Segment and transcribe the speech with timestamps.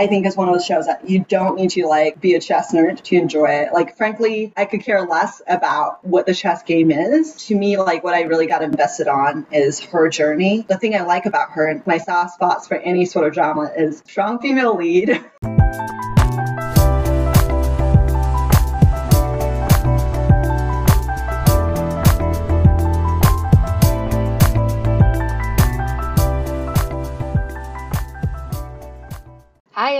[0.00, 2.40] I think is one of those shows that you don't need to like be a
[2.40, 3.74] chess nerd to enjoy it.
[3.74, 7.34] Like, frankly, I could care less about what the chess game is.
[7.48, 10.64] To me, like what I really got invested on is her journey.
[10.66, 13.70] The thing I like about her and my soft spots for any sort of drama
[13.76, 15.22] is strong female lead.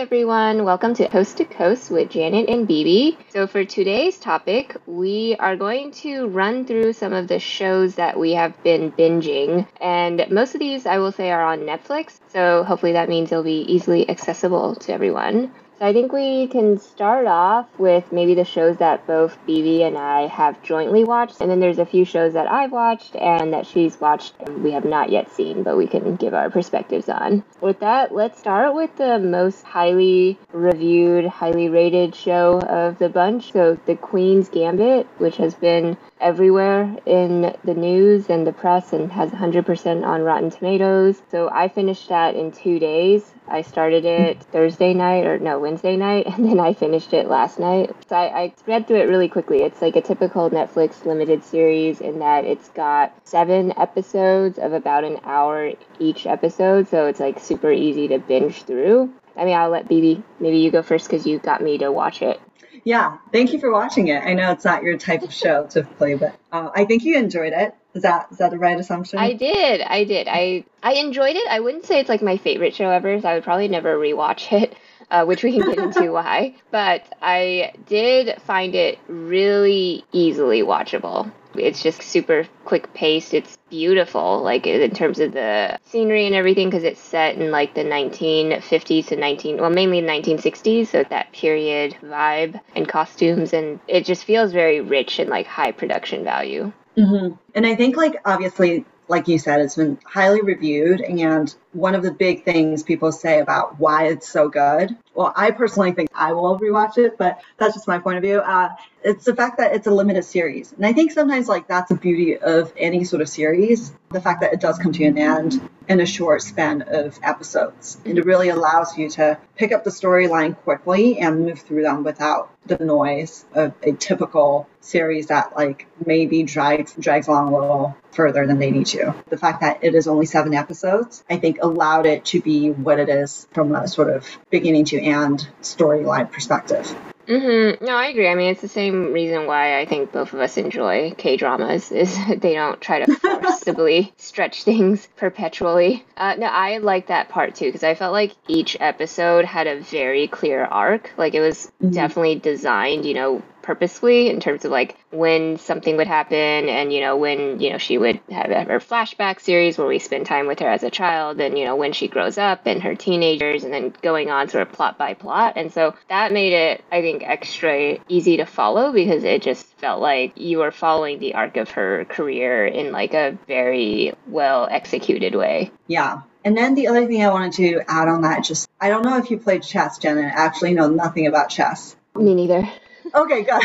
[0.00, 3.18] everyone, welcome to Coast to Coast with Janet and Bibi.
[3.28, 8.18] So for today's topic, we are going to run through some of the shows that
[8.18, 9.68] we have been binging.
[9.78, 13.42] And most of these I will say are on Netflix, so hopefully that means they'll
[13.42, 15.52] be easily accessible to everyone.
[15.80, 19.96] So I think we can start off with maybe the shows that both Bibi and
[19.96, 23.66] I have jointly watched, and then there's a few shows that I've watched and that
[23.66, 27.42] she's watched and we have not yet seen, but we can give our perspectives on.
[27.62, 33.50] With that, let's start with the most highly reviewed, highly rated show of the bunch.
[33.52, 39.10] So The Queen's Gambit, which has been everywhere in the news and the press and
[39.12, 41.22] has 100% on Rotten Tomatoes.
[41.30, 43.32] So I finished that in two days.
[43.48, 47.58] I started it Thursday night or no, Wednesday night, and then I finished it last
[47.58, 47.90] night.
[48.08, 49.62] So I, I read through it really quickly.
[49.62, 55.04] It's like a typical Netflix limited series in that it's got seven episodes of about
[55.04, 56.88] an hour each episode.
[56.88, 59.12] So it's like super easy to binge through.
[59.36, 62.20] I mean, I'll let Bibi, maybe you go first because you got me to watch
[62.22, 62.40] it.
[62.84, 64.22] Yeah, thank you for watching it.
[64.22, 67.52] I know it's not your type of show typically, but uh, I think you enjoyed
[67.52, 67.74] it.
[67.94, 69.18] Is that is that the right assumption?
[69.18, 69.80] I did.
[69.80, 70.28] I did.
[70.28, 71.46] I I enjoyed it.
[71.48, 74.52] I wouldn't say it's like my favorite show ever, so I would probably never rewatch
[74.52, 74.76] it.
[75.10, 76.54] Uh, which we can get into why.
[76.70, 81.32] But I did find it really easily watchable.
[81.62, 83.34] It's just super quick paced.
[83.34, 87.74] It's beautiful, like in terms of the scenery and everything, because it's set in like
[87.74, 94.04] the 1950s to 19, well, mainly 1960s, so that period vibe and costumes, and it
[94.04, 96.72] just feels very rich and like high production value.
[96.96, 97.36] Mm-hmm.
[97.54, 101.00] And I think, like, obviously, like you said, it's been highly reviewed.
[101.00, 105.50] And one of the big things people say about why it's so good, well, I
[105.50, 108.38] personally think I will rewatch it, but that's just my point of view.
[108.38, 108.70] Uh,
[109.02, 110.72] it's the fact that it's a limited series.
[110.72, 114.40] And I think sometimes, like, that's the beauty of any sort of series the fact
[114.40, 117.98] that it does come to an end in a short span of episodes.
[118.04, 122.02] And it really allows you to pick up the storyline quickly and move through them
[122.02, 127.96] without the noise of a typical series that like maybe drags drags along a little
[128.12, 129.14] further than they need to.
[129.28, 132.98] The fact that it is only seven episodes, I think allowed it to be what
[132.98, 136.94] it is from a sort of beginning to end storyline perspective.
[137.30, 137.84] Mm-hmm.
[137.84, 138.28] No, I agree.
[138.28, 141.92] I mean, it's the same reason why I think both of us enjoy K dramas
[141.92, 146.04] is they don't try to forcibly stretch things perpetually.
[146.16, 149.80] Uh, no, I like that part too because I felt like each episode had a
[149.80, 151.12] very clear arc.
[151.16, 151.90] Like it was mm-hmm.
[151.90, 157.00] definitely designed, you know, purposefully in terms of like when something would happen and you
[157.00, 160.58] know when you know she would have her flashback series where we spend time with
[160.58, 163.72] her as a child and you know when she grows up and her teenagers and
[163.72, 167.22] then going on sort of plot by plot and so that made it i think
[167.22, 171.70] extra easy to follow because it just felt like you were following the arc of
[171.70, 177.22] her career in like a very well executed way yeah and then the other thing
[177.22, 180.22] I wanted to add on that, just I don't know if you played chess, Jenna.
[180.22, 181.96] I actually know nothing about chess.
[182.14, 182.68] Me neither.
[183.14, 183.62] Okay, good.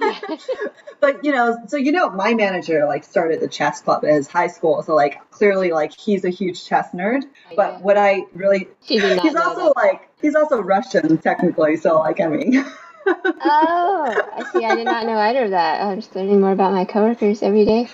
[1.00, 4.28] but you know, so you know, my manager like started the chess club at his
[4.28, 7.22] high school, so like clearly like he's a huge chess nerd.
[7.24, 7.78] Oh, but yeah.
[7.80, 9.72] what I really, he's also that.
[9.76, 12.64] like he's also Russian technically, so like I mean.
[13.06, 14.64] oh, I see.
[14.64, 15.80] I did not know either of that.
[15.80, 17.88] I'm just learning more about my coworkers every day.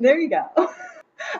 [0.00, 0.44] there you go.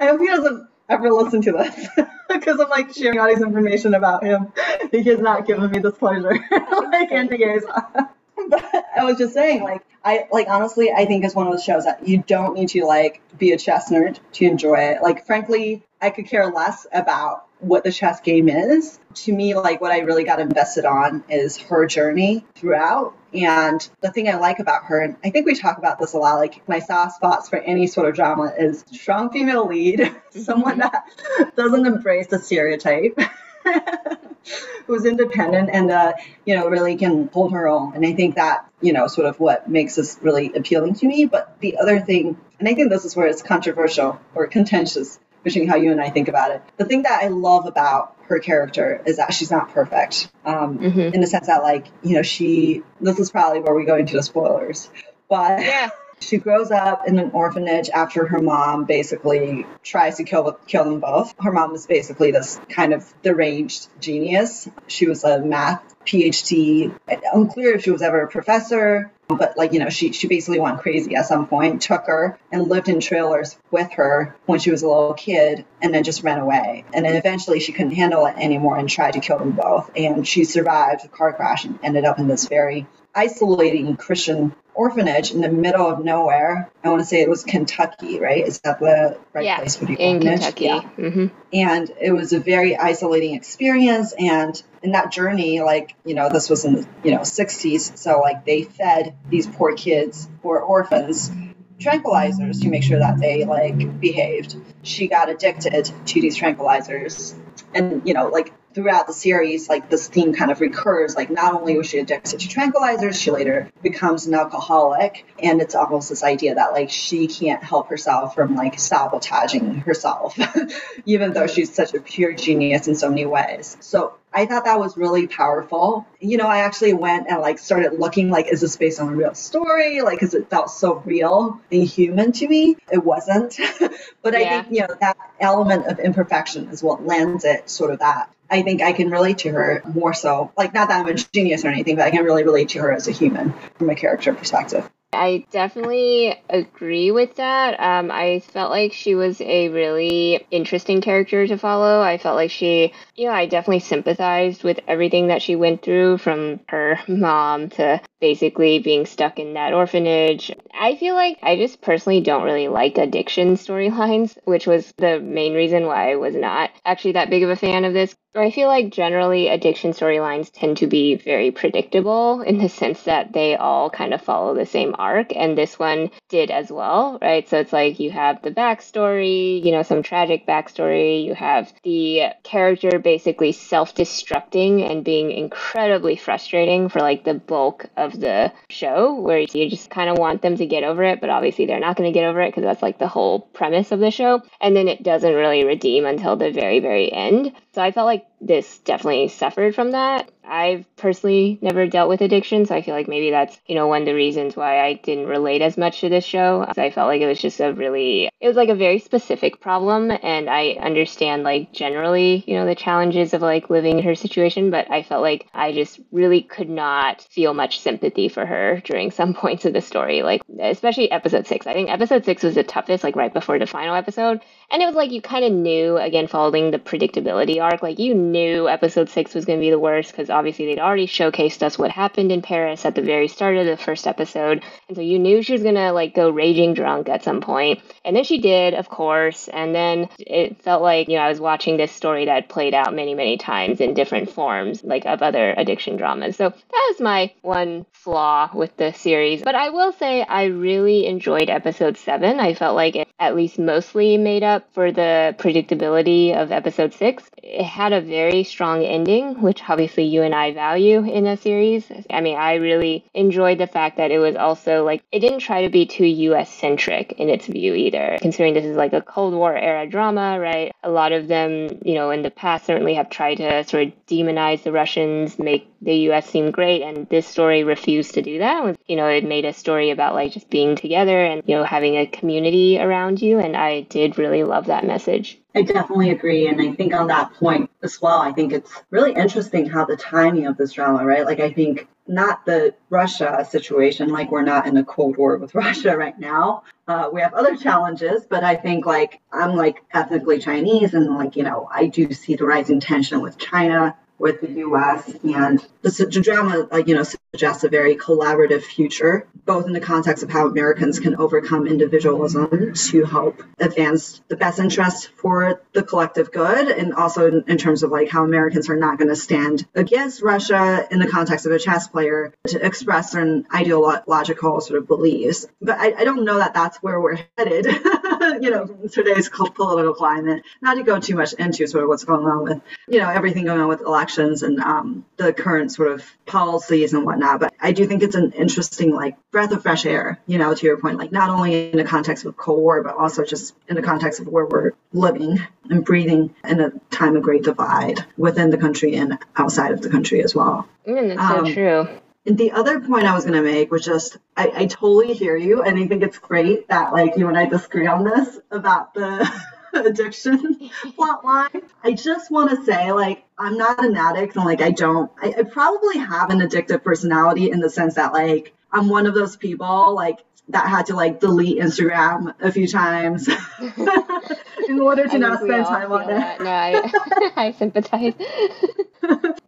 [0.00, 1.88] I hope he doesn't ever listen to this
[2.28, 4.52] because I'm like sharing all this information about him.
[4.90, 8.08] He has not given me this pleasure like NDAs.
[8.48, 11.64] but I was just saying, like, I like honestly, I think it's one of those
[11.64, 15.02] shows that you don't need to like be a chess nerd to enjoy it.
[15.02, 18.98] Like, frankly, I could care less about what the chess game is.
[19.14, 23.14] To me, like what I really got invested on is her journey throughout.
[23.32, 26.18] And the thing I like about her, and I think we talk about this a
[26.18, 30.78] lot, like my soft spots for any sort of drama is strong female lead, someone
[30.78, 31.42] mm-hmm.
[31.42, 33.18] that doesn't embrace the stereotype.
[34.86, 36.12] who's independent and uh,
[36.44, 37.94] you know really can hold her own.
[37.94, 41.26] And i think that you know sort of what makes this really appealing to me.
[41.26, 45.68] But the other thing and i think this is where it's controversial or contentious between
[45.68, 46.62] how you and i think about it.
[46.76, 51.14] The thing that i love about her character is that she's not perfect um, mm-hmm.
[51.14, 54.16] in the sense that like you know she this is probably where we go into
[54.16, 54.90] the spoilers
[55.28, 55.90] but yeah
[56.20, 61.00] She grows up in an orphanage after her mom basically tries to kill kill them
[61.00, 61.34] both.
[61.40, 64.68] Her mom was basically this kind of deranged genius.
[64.86, 66.92] She was a math PhD.
[67.32, 70.80] Unclear if she was ever a professor, but like you know, she she basically went
[70.80, 71.82] crazy at some point.
[71.82, 75.92] Took her and lived in trailers with her when she was a little kid, and
[75.92, 76.84] then just ran away.
[76.94, 79.90] And then eventually she couldn't handle it anymore and tried to kill them both.
[79.94, 82.86] And she survived the car crash and ended up in this very
[83.16, 86.70] isolating Christian orphanage in the middle of nowhere.
[86.84, 88.46] I want to say it was Kentucky, right?
[88.46, 90.40] Is that the right yeah, place for the in orphanage?
[90.40, 90.64] Kentucky.
[90.64, 90.80] Yeah.
[90.82, 94.12] hmm And it was a very isolating experience.
[94.18, 97.96] And in that journey, like, you know, this was in the, you know, 60s.
[97.96, 101.30] So, like, they fed these poor kids were orphans
[101.78, 104.56] tranquilizers to make sure that they, like, behaved.
[104.82, 107.34] She got addicted to these tranquilizers.
[107.74, 111.16] And, you know, like, throughout the series, like this theme kind of recurs.
[111.16, 115.74] Like not only was she addicted to tranquilizers, she later becomes an alcoholic, and it's
[115.74, 120.38] almost this idea that like she can't help herself from like sabotaging herself,
[121.06, 123.78] even though she's such a pure genius in so many ways.
[123.80, 126.06] So I thought that was really powerful.
[126.20, 129.16] You know, I actually went and like started looking like, is this based on a
[129.16, 130.02] real story?
[130.02, 132.76] Like, because it felt so real and human to me.
[132.92, 133.58] It wasn't,
[134.22, 138.00] but I think you know that element of imperfection is what lends it sort of
[138.00, 138.30] that.
[138.50, 140.52] I think I can relate to her more so.
[140.56, 142.92] Like, not that I'm a genius or anything, but I can really relate to her
[142.92, 144.88] as a human from a character perspective.
[145.12, 147.80] I definitely agree with that.
[147.80, 152.00] Um, I felt like she was a really interesting character to follow.
[152.02, 156.18] I felt like she, you know, I definitely sympathized with everything that she went through
[156.18, 160.50] from her mom to basically being stuck in that orphanage.
[160.78, 165.54] I feel like I just personally don't really like addiction storylines, which was the main
[165.54, 168.14] reason why I was not actually that big of a fan of this.
[168.34, 173.32] I feel like generally addiction storylines tend to be very predictable in the sense that
[173.32, 177.48] they all kind of follow the same arc, and this one did as well, right?
[177.48, 182.24] So it's like you have the backstory, you know, some tragic backstory, you have the
[182.42, 189.14] character basically self destructing and being incredibly frustrating for like the bulk of the show,
[189.14, 191.96] where you just kind of want them to get over it, but obviously they're not
[191.96, 194.42] going to get over it because that's like the whole premise of the show.
[194.60, 197.52] And then it doesn't really redeem until the very, very end.
[197.72, 200.30] So I felt like this definitely suffered from that.
[200.44, 204.02] I've personally never dealt with addiction, so I feel like maybe that's, you know, one
[204.02, 206.64] of the reasons why I didn't relate as much to this show.
[206.76, 210.12] I felt like it was just a really, it was like a very specific problem,
[210.22, 214.70] and I understand, like, generally, you know, the challenges of, like, living in her situation,
[214.70, 219.10] but I felt like I just really could not feel much sympathy for her during
[219.10, 221.66] some points of the story, like, especially episode six.
[221.66, 224.40] I think episode six was the toughest, like, right before the final episode.
[224.70, 228.14] And it was like you kind of knew, again, following the predictability arc, like you
[228.14, 231.78] knew episode six was going to be the worst because obviously they'd already showcased us
[231.78, 234.62] what happened in Paris at the very start of the first episode.
[234.88, 237.36] And so you knew she was going to like go raging drunk at some.
[237.46, 239.48] And then she did, of course.
[239.48, 242.94] And then it felt like, you know, I was watching this story that played out
[242.94, 246.36] many, many times in different forms, like of other addiction dramas.
[246.36, 249.42] So that was my one flaw with the series.
[249.42, 252.40] But I will say I really enjoyed episode seven.
[252.40, 257.24] I felt like it at least mostly made up for the predictability of episode six.
[257.42, 261.84] It had a very strong ending, which obviously you and I value in a series.
[262.10, 265.62] I mean, I really enjoyed the fact that it was also like, it didn't try
[265.62, 269.34] to be too US centric in its view either, considering this is like a Cold
[269.34, 270.72] War era drama, right?
[270.82, 273.92] A lot of them, you know, in the past certainly have tried to sort of
[274.06, 278.76] demonize the Russians, make the US seemed great, and this story refused to do that.
[278.86, 281.96] You know, it made a story about like just being together and, you know, having
[281.96, 285.38] a community around you, and I did really love that message.
[285.54, 286.48] I definitely agree.
[286.48, 289.96] And I think on that point as well, I think it's really interesting how the
[289.96, 291.24] timing of this drama, right?
[291.24, 295.54] Like, I think not the Russia situation, like, we're not in a Cold War with
[295.54, 296.62] Russia right now.
[296.86, 301.36] Uh, we have other challenges, but I think, like, I'm like ethnically Chinese, and like,
[301.36, 305.08] you know, I do see the rising tension with China with the U.S.
[305.22, 310.22] and the, drama, like you know, suggests a very collaborative future, both in the context
[310.22, 316.32] of how Americans can overcome individualism to help advance the best interest for the collective
[316.32, 319.66] good, and also in, in terms of like how Americans are not going to stand
[319.74, 324.88] against Russia in the context of a chess player to express certain ideological sort of
[324.88, 325.46] beliefs.
[325.60, 327.66] But I, I don't know that that's where we're headed.
[328.40, 330.42] you know, today's political climate.
[330.62, 333.44] Not to go too much into sort of what's going on with, you know, everything
[333.44, 337.40] going on with elections and um, the current sort of policies and whatnot.
[337.40, 340.66] But I do think it's an interesting, like, breath of fresh air, you know, to
[340.66, 343.74] your point, like, not only in the context of Cold War, but also just in
[343.76, 348.50] the context of where we're living and breathing in a time of great divide within
[348.50, 350.68] the country and outside of the country as well.
[350.84, 351.88] And that's so Um, true.
[352.26, 355.36] And the other point I was going to make was just I, I totally hear
[355.36, 358.94] you, and I think it's great that like you and I disagree on this about
[358.94, 359.30] the
[359.74, 361.62] addiction plot line.
[361.82, 365.34] I just want to say, like, I'm not an addict and like I don't I,
[365.38, 369.36] I probably have an addictive personality in the sense that like I'm one of those
[369.36, 373.28] people like that had to like delete Instagram a few times
[374.68, 376.40] in order to not spend time on it.
[376.40, 378.14] No, I, I sympathize.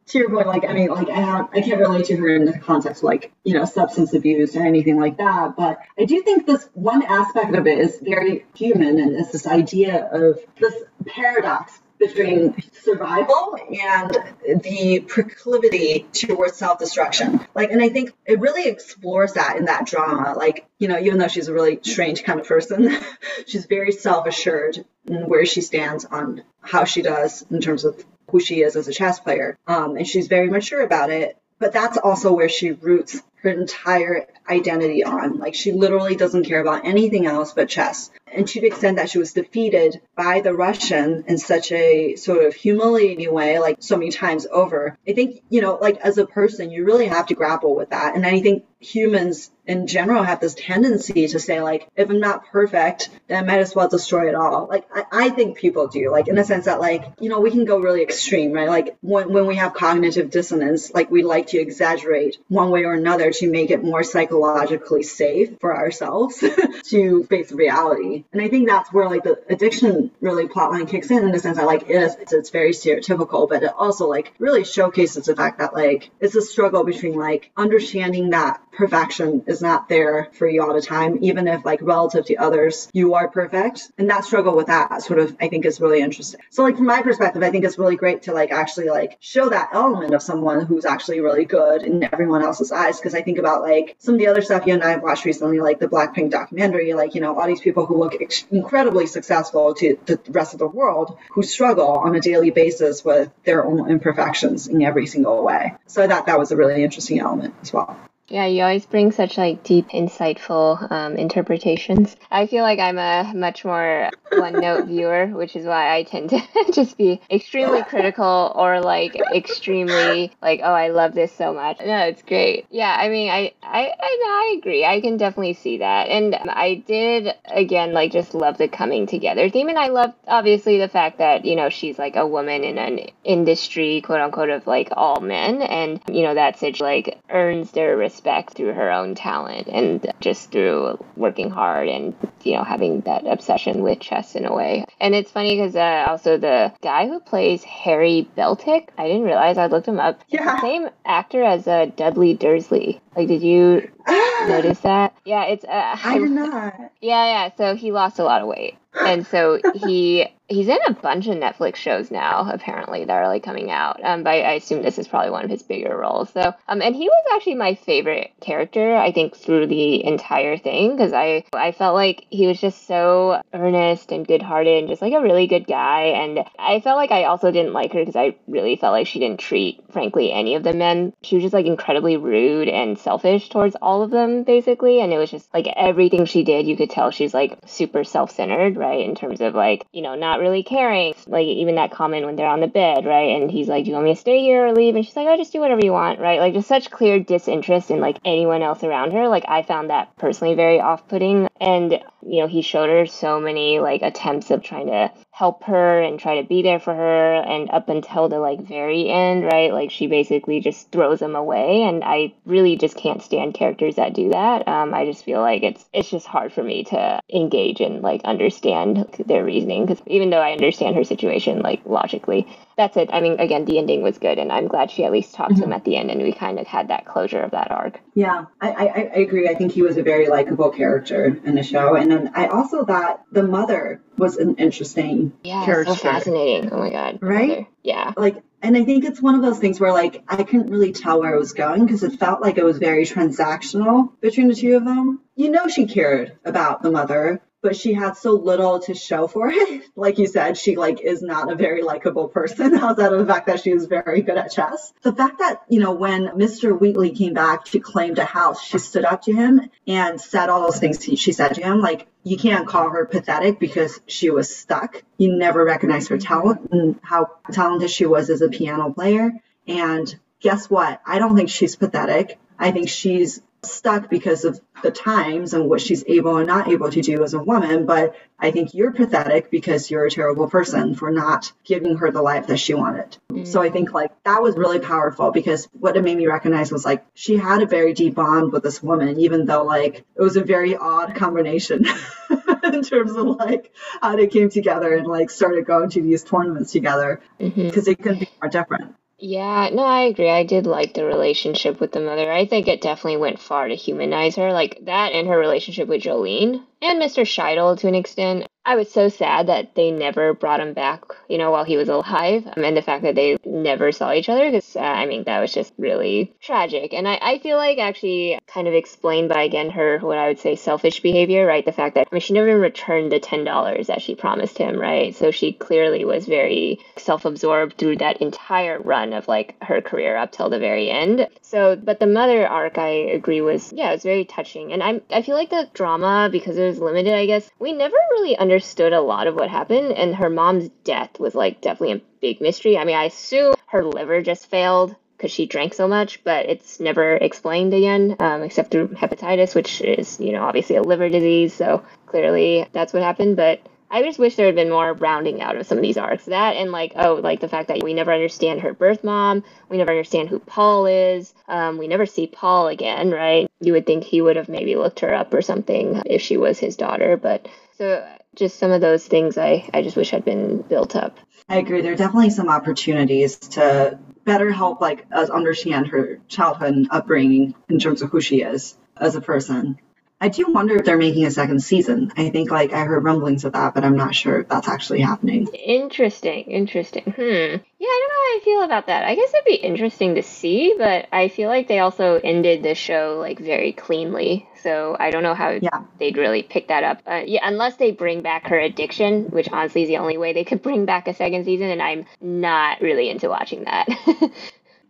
[0.08, 2.44] To your point, like I mean, like I don't, I can't relate to her in
[2.44, 5.56] the context of like you know substance abuse or anything like that.
[5.56, 9.46] But I do think this one aspect of it is very human, and it's this
[9.46, 10.74] idea of this
[11.06, 17.40] paradox between survival and the proclivity towards self-destruction.
[17.54, 20.34] Like, and I think it really explores that in that drama.
[20.36, 22.96] Like, you know, even though she's a really strange kind of person,
[23.46, 28.40] she's very self-assured in where she stands on how she does in terms of who
[28.40, 29.58] she is as a chess player.
[29.66, 31.36] Um, and she's very mature about it.
[31.58, 35.38] But that's also where she roots her entire identity on.
[35.38, 38.10] Like she literally doesn't care about anything else but chess.
[38.32, 42.44] And to the extent that she was defeated by the Russian in such a sort
[42.44, 46.26] of humiliating way, like so many times over, I think, you know, like as a
[46.26, 48.14] person, you really have to grapple with that.
[48.14, 52.46] And I think humans in general have this tendency to say like if i'm not
[52.46, 54.66] perfect then i might as well destroy it all.
[54.66, 57.50] Like i, I think people do like in the sense that like you know we
[57.50, 58.68] can go really extreme right?
[58.68, 62.94] Like when, when we have cognitive dissonance like we like to exaggerate one way or
[62.94, 66.42] another to make it more psychologically safe for ourselves
[66.84, 68.24] to face reality.
[68.32, 71.58] And i think that's where like the addiction really plotline kicks in in the sense
[71.58, 75.36] that like it is it's, it's very stereotypical but it also like really showcases the
[75.36, 80.48] fact that like it's a struggle between like understanding that perfection is not there for
[80.48, 83.90] you all the time, even if like relative to others, you are perfect.
[83.98, 86.40] And that struggle with that sort of, I think is really interesting.
[86.50, 89.48] So like from my perspective, I think it's really great to like actually like show
[89.48, 93.00] that element of someone who's actually really good in everyone else's eyes.
[93.00, 95.24] Cause I think about like some of the other stuff you and I have watched
[95.24, 99.08] recently, like the Blackpink documentary, like, you know, all these people who look ex- incredibly
[99.08, 103.64] successful to the rest of the world who struggle on a daily basis with their
[103.64, 105.74] own imperfections in every single way.
[105.86, 107.98] So I thought that was a really interesting element as well.
[108.30, 112.14] Yeah, you always bring such like deep, insightful um, interpretations.
[112.30, 116.40] I feel like I'm a much more one-note viewer, which is why I tend to
[116.72, 121.78] just be extremely critical or like extremely like, oh, I love this so much.
[121.80, 122.66] No, it's great.
[122.70, 124.84] Yeah, I mean, I I I, I agree.
[124.84, 129.48] I can definitely see that, and I did again like just love the coming together
[129.48, 132.76] theme, and I love obviously the fact that you know she's like a woman in
[132.76, 137.70] an industry, quote unquote, of like all men, and you know that such like earns
[137.70, 142.64] their respect respect through her own talent and just through working hard and you know
[142.64, 144.84] having that obsession with chess in a way.
[145.00, 149.56] And it's funny because uh, also the guy who plays Harry Beltik, I didn't realize
[149.56, 150.20] I looked him up.
[150.28, 150.60] Yeah.
[150.60, 153.00] same actor as uh, Dudley Dursley.
[153.16, 153.88] Like, did you
[154.48, 155.14] notice that?
[155.24, 155.64] Yeah, it's.
[155.64, 156.74] Uh, I did not.
[157.00, 157.50] Yeah, yeah.
[157.56, 161.36] So he lost a lot of weight, and so he he's in a bunch of
[161.36, 164.02] Netflix shows now, apparently that are like coming out.
[164.02, 166.30] Um, but I, I assume this is probably one of his bigger roles.
[166.32, 170.96] So, um, and he was actually my favorite character, I think, through the entire thing
[170.96, 175.12] because I I felt like he was just so earnest and good-hearted and just like
[175.12, 176.04] a really good guy.
[176.04, 179.18] And I felt like I also didn't like her because I really felt like she
[179.18, 181.12] didn't treat, frankly, any of the men.
[181.22, 185.00] She was just like incredibly rude and selfish towards all of them, basically.
[185.00, 188.76] And it was just like everything she did, you could tell she's like super self-centered,
[188.76, 189.06] right?
[189.06, 191.14] In terms of like you know not really caring.
[191.26, 193.40] Like even that comment when they're on the bed, right?
[193.40, 195.26] And he's like, "Do you want me to stay here or leave?" And she's like,
[195.26, 196.40] "Oh, just do whatever you want," right?
[196.40, 199.28] Like just such clear disinterest in like anyone else around her.
[199.28, 201.48] Like I found that personally very off-putting.
[201.60, 201.92] And
[202.22, 206.18] you know, he showed her so many like attempts of trying to help her and
[206.18, 209.88] try to be there for her and up until the like very end right like
[209.88, 214.30] she basically just throws him away and i really just can't stand characters that do
[214.30, 214.66] that.
[214.66, 218.22] Um, i just feel like it's it's just hard for me to engage and like
[218.24, 223.10] understand their reasoning because even though i understand her situation like logically that's it.
[223.12, 225.62] I mean again the ending was good and i'm glad she at least talked mm-hmm.
[225.62, 228.00] to him at the end and we kind of had that closure of that arc.
[228.14, 229.48] Yeah I, I i agree.
[229.48, 232.84] I think he was a very likable character in the show and then i also
[232.84, 235.94] thought the mother was an interesting yeah, character.
[235.94, 236.72] so fascinating.
[236.72, 237.18] Oh my god.
[237.20, 237.66] Right?
[237.82, 238.12] Yeah.
[238.16, 241.20] Like and I think it's one of those things where like I couldn't really tell
[241.20, 244.76] where it was going because it felt like it was very transactional between the two
[244.76, 245.20] of them.
[245.36, 249.48] You know she cared about the mother, but she had so little to show for
[249.48, 249.84] it.
[249.98, 253.46] Like you said, she like is not a very likable person outside of the fact
[253.48, 254.92] that she is very good at chess.
[255.02, 256.78] The fact that, you know, when Mr.
[256.78, 260.62] Wheatley came back she claimed a house, she stood up to him and said all
[260.62, 261.80] those things she said to him.
[261.80, 265.02] Like, you can't call her pathetic because she was stuck.
[265.16, 269.32] You never recognized her talent and how talented she was as a piano player.
[269.66, 271.00] And guess what?
[271.04, 272.38] I don't think she's pathetic.
[272.58, 276.90] I think she's stuck because of the times and what she's able and not able
[276.90, 277.86] to do as a woman.
[277.86, 282.22] But I think you're pathetic because you're a terrible person for not giving her the
[282.22, 283.16] life that she wanted.
[283.32, 283.46] Mm.
[283.46, 286.84] So I think like that was really powerful because what it made me recognize was
[286.84, 290.36] like she had a very deep bond with this woman, even though like it was
[290.36, 291.84] a very odd combination
[292.64, 296.72] in terms of like how they came together and like started going to these tournaments
[296.72, 297.80] together because mm-hmm.
[297.80, 298.94] they couldn't be more different.
[299.20, 300.28] Yeah, no, I agree.
[300.30, 302.30] I did like the relationship with the mother.
[302.32, 306.02] I think it definitely went far to humanize her, like that and her relationship with
[306.02, 307.22] Jolene and Mr.
[307.22, 308.46] Shaibel to an extent.
[308.68, 311.88] I was so sad that they never brought him back, you know, while he was
[311.88, 315.24] alive, um, and the fact that they never saw each other, because uh, I mean,
[315.24, 316.92] that was just really tragic.
[316.92, 320.38] And I, I feel like actually kind of explained by, again, her, what I would
[320.38, 321.64] say, selfish behavior, right?
[321.64, 325.16] The fact that, I mean, she never returned the $10 that she promised him, right?
[325.16, 330.14] So she clearly was very self absorbed through that entire run of like her career
[330.18, 331.26] up till the very end.
[331.40, 334.74] So, but the mother arc, I agree, was, yeah, it was very touching.
[334.74, 337.96] And I'm, I feel like the drama, because it was limited, I guess, we never
[338.10, 341.92] really understood understood a lot of what happened, and her mom's death was like definitely
[341.92, 342.76] a big mystery.
[342.76, 346.80] I mean, I assume her liver just failed because she drank so much, but it's
[346.80, 351.54] never explained again, um, except through hepatitis, which is, you know, obviously a liver disease.
[351.54, 353.36] So clearly that's what happened.
[353.36, 353.60] But
[353.92, 356.24] I just wish there had been more rounding out of some of these arcs.
[356.24, 359.76] That and like, oh, like the fact that we never understand her birth mom, we
[359.76, 363.48] never understand who Paul is, um, we never see Paul again, right?
[363.60, 366.58] You would think he would have maybe looked her up or something if she was
[366.58, 367.46] his daughter, but
[367.76, 368.04] so
[368.36, 371.18] just some of those things I, I just wish had been built up.
[371.48, 371.80] I agree.
[371.80, 377.54] There are definitely some opportunities to better help like us understand her childhood and upbringing
[377.68, 379.78] in terms of who she is as a person.
[380.20, 382.12] I do wonder if they're making a second season.
[382.16, 385.00] I think like I heard rumblings of that, but I'm not sure if that's actually
[385.00, 385.46] happening.
[385.54, 387.04] Interesting, interesting.
[387.04, 387.20] Hmm.
[387.20, 389.04] Yeah, I don't know how I feel about that.
[389.04, 392.74] I guess it'd be interesting to see, but I feel like they also ended the
[392.74, 394.48] show like very cleanly.
[394.68, 395.84] So I don't know how yeah.
[395.98, 397.00] they'd really pick that up.
[397.06, 400.44] Uh, yeah, unless they bring back her addiction, which honestly is the only way they
[400.44, 403.86] could bring back a second season, and I'm not really into watching that.
[403.88, 404.30] I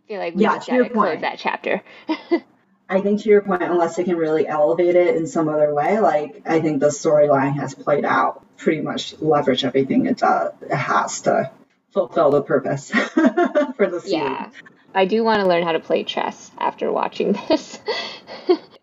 [0.05, 1.81] feel like we yeah, just gotta close that chapter.
[2.89, 5.99] I think to your point, unless they can really elevate it in some other way,
[6.01, 10.75] like I think the storyline has played out pretty much leverage everything it does it
[10.75, 11.51] has to
[11.93, 12.91] fulfill the purpose
[13.77, 14.23] for the scene.
[14.23, 14.49] Yeah.
[14.93, 17.79] I do want to learn how to play chess after watching this.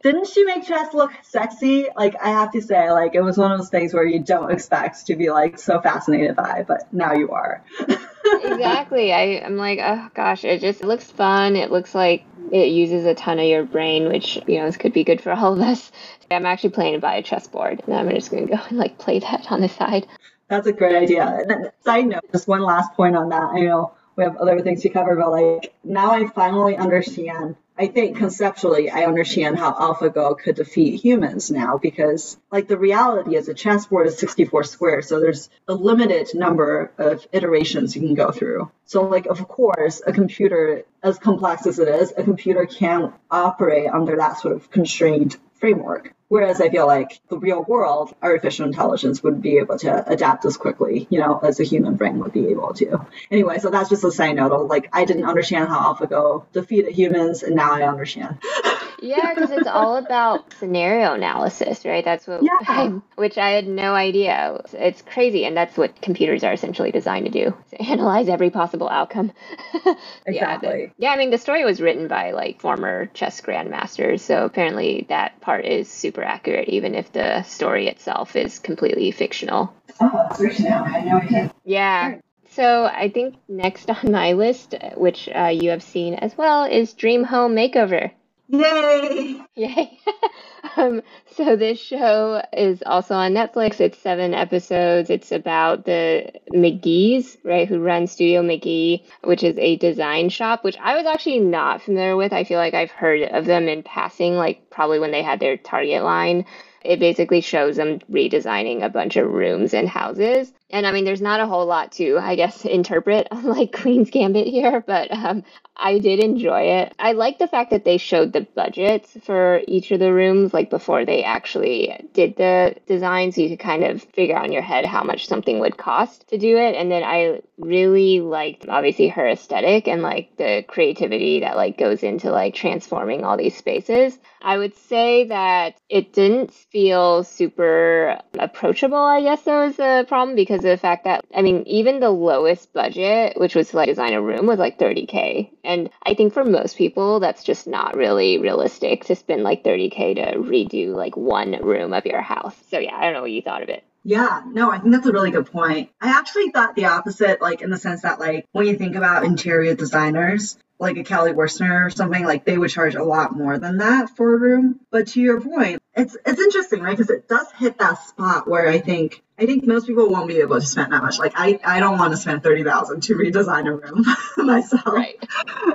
[0.03, 1.87] Didn't she make chess look sexy?
[1.97, 4.53] Like I have to say, like it was one of those things where you don't
[4.53, 7.65] expect to be like so fascinated by, but now you are.
[8.25, 9.13] exactly.
[9.13, 11.57] I, I'm like, oh gosh, it just it looks fun.
[11.57, 14.93] It looks like it uses a ton of your brain, which you know this could
[14.93, 15.91] be good for all of us.
[16.31, 19.51] I'm actually playing by a chessboard, and I'm just gonna go and like play that
[19.51, 20.07] on the side.
[20.49, 21.73] That's a great idea.
[21.85, 23.43] Side note, just one last point on that.
[23.43, 27.89] I know we have other things to cover, but like now I finally understand I
[27.89, 33.49] think conceptually, I understand how AlphaGo could defeat humans now because, like, the reality is
[33.49, 38.31] a chessboard is 64 squares, so there's a limited number of iterations you can go
[38.31, 38.71] through.
[38.87, 43.91] So, like, of course, a computer, as complex as it is, a computer can't operate
[43.91, 46.13] under that sort of constrained framework.
[46.29, 50.57] Whereas I feel like the real world, artificial intelligence would be able to adapt as
[50.57, 53.07] quickly, you know, as a human brain would be able to.
[53.31, 54.67] Anyway, so that's just a side note.
[54.67, 58.39] Like, I didn't understand how AlphaGo defeated humans, and now I understand.
[59.01, 62.05] yeah, because it's all about scenario analysis, right?
[62.05, 62.59] That's what, yeah.
[62.61, 64.61] I, which I had no idea.
[64.73, 68.89] It's crazy, and that's what computers are essentially designed to do: to analyze every possible
[68.89, 69.33] outcome.
[70.27, 70.81] exactly.
[70.81, 75.07] Yeah, yeah, I mean, the story was written by like former chess grandmasters, so apparently
[75.09, 79.73] that part is super accurate, even if the story itself is completely fictional.
[80.01, 80.61] Oh, it's.
[80.61, 81.53] I had no idea.
[81.65, 82.19] Yeah.
[82.51, 86.95] So I think next on my list, which uh, you have seen as well, is
[86.95, 88.13] Dream Home Makeover.
[88.49, 89.41] Yay!
[89.57, 89.99] Yay!
[90.77, 93.81] um, so this show is also on Netflix.
[93.81, 95.11] It's seven episodes.
[95.11, 100.77] It's about the McGee's, right, who run Studio McGee, which is a design shop, which
[100.79, 102.33] I was actually not familiar with.
[102.33, 105.57] I feel like I've heard of them in passing, like probably when they had their
[105.57, 106.45] Target line.
[106.85, 110.53] It basically shows them redesigning a bunch of rooms and houses.
[110.71, 114.47] And I mean, there's not a whole lot to, I guess, interpret like Queen's Gambit
[114.47, 115.45] here, but um,
[115.77, 116.95] I did enjoy it.
[116.99, 120.71] I like the fact that they showed the budgets for each of the rooms, like
[120.71, 124.63] before they actually did the design, so you could kind of figure out in your
[124.63, 126.75] head how much something would cost to do it.
[126.75, 132.03] And then I really liked, obviously, her aesthetic and like the creativity that like goes
[132.03, 134.19] into like transforming all these spaces.
[134.43, 140.37] I would say that it didn't feel super approachable, I guess that was the problem
[140.37, 143.89] because of the fact that, I mean, even the lowest budget, which was to like
[143.89, 145.51] design a room, was like 30K.
[145.65, 150.17] And I think for most people, that's just not really realistic to spend like 30K
[150.17, 152.57] to redo like one room of your house.
[152.71, 153.85] So yeah, I don't know what you thought of it.
[154.09, 155.91] Yeah, no, I think that's a really good point.
[156.01, 159.25] I actually thought the opposite, like in the sense that, like, when you think about
[159.25, 163.59] interior designers, like a Kelly Wearstler or something, like they would charge a lot more
[163.59, 164.79] than that for a room.
[164.93, 166.97] But to your point, it's it's interesting, right?
[166.97, 170.39] Because it does hit that spot where I think I think most people won't be
[170.39, 171.19] able to spend that much.
[171.19, 174.05] Like I, I don't want to spend thirty thousand to redesign a room
[174.39, 174.87] myself.
[174.87, 175.17] Right.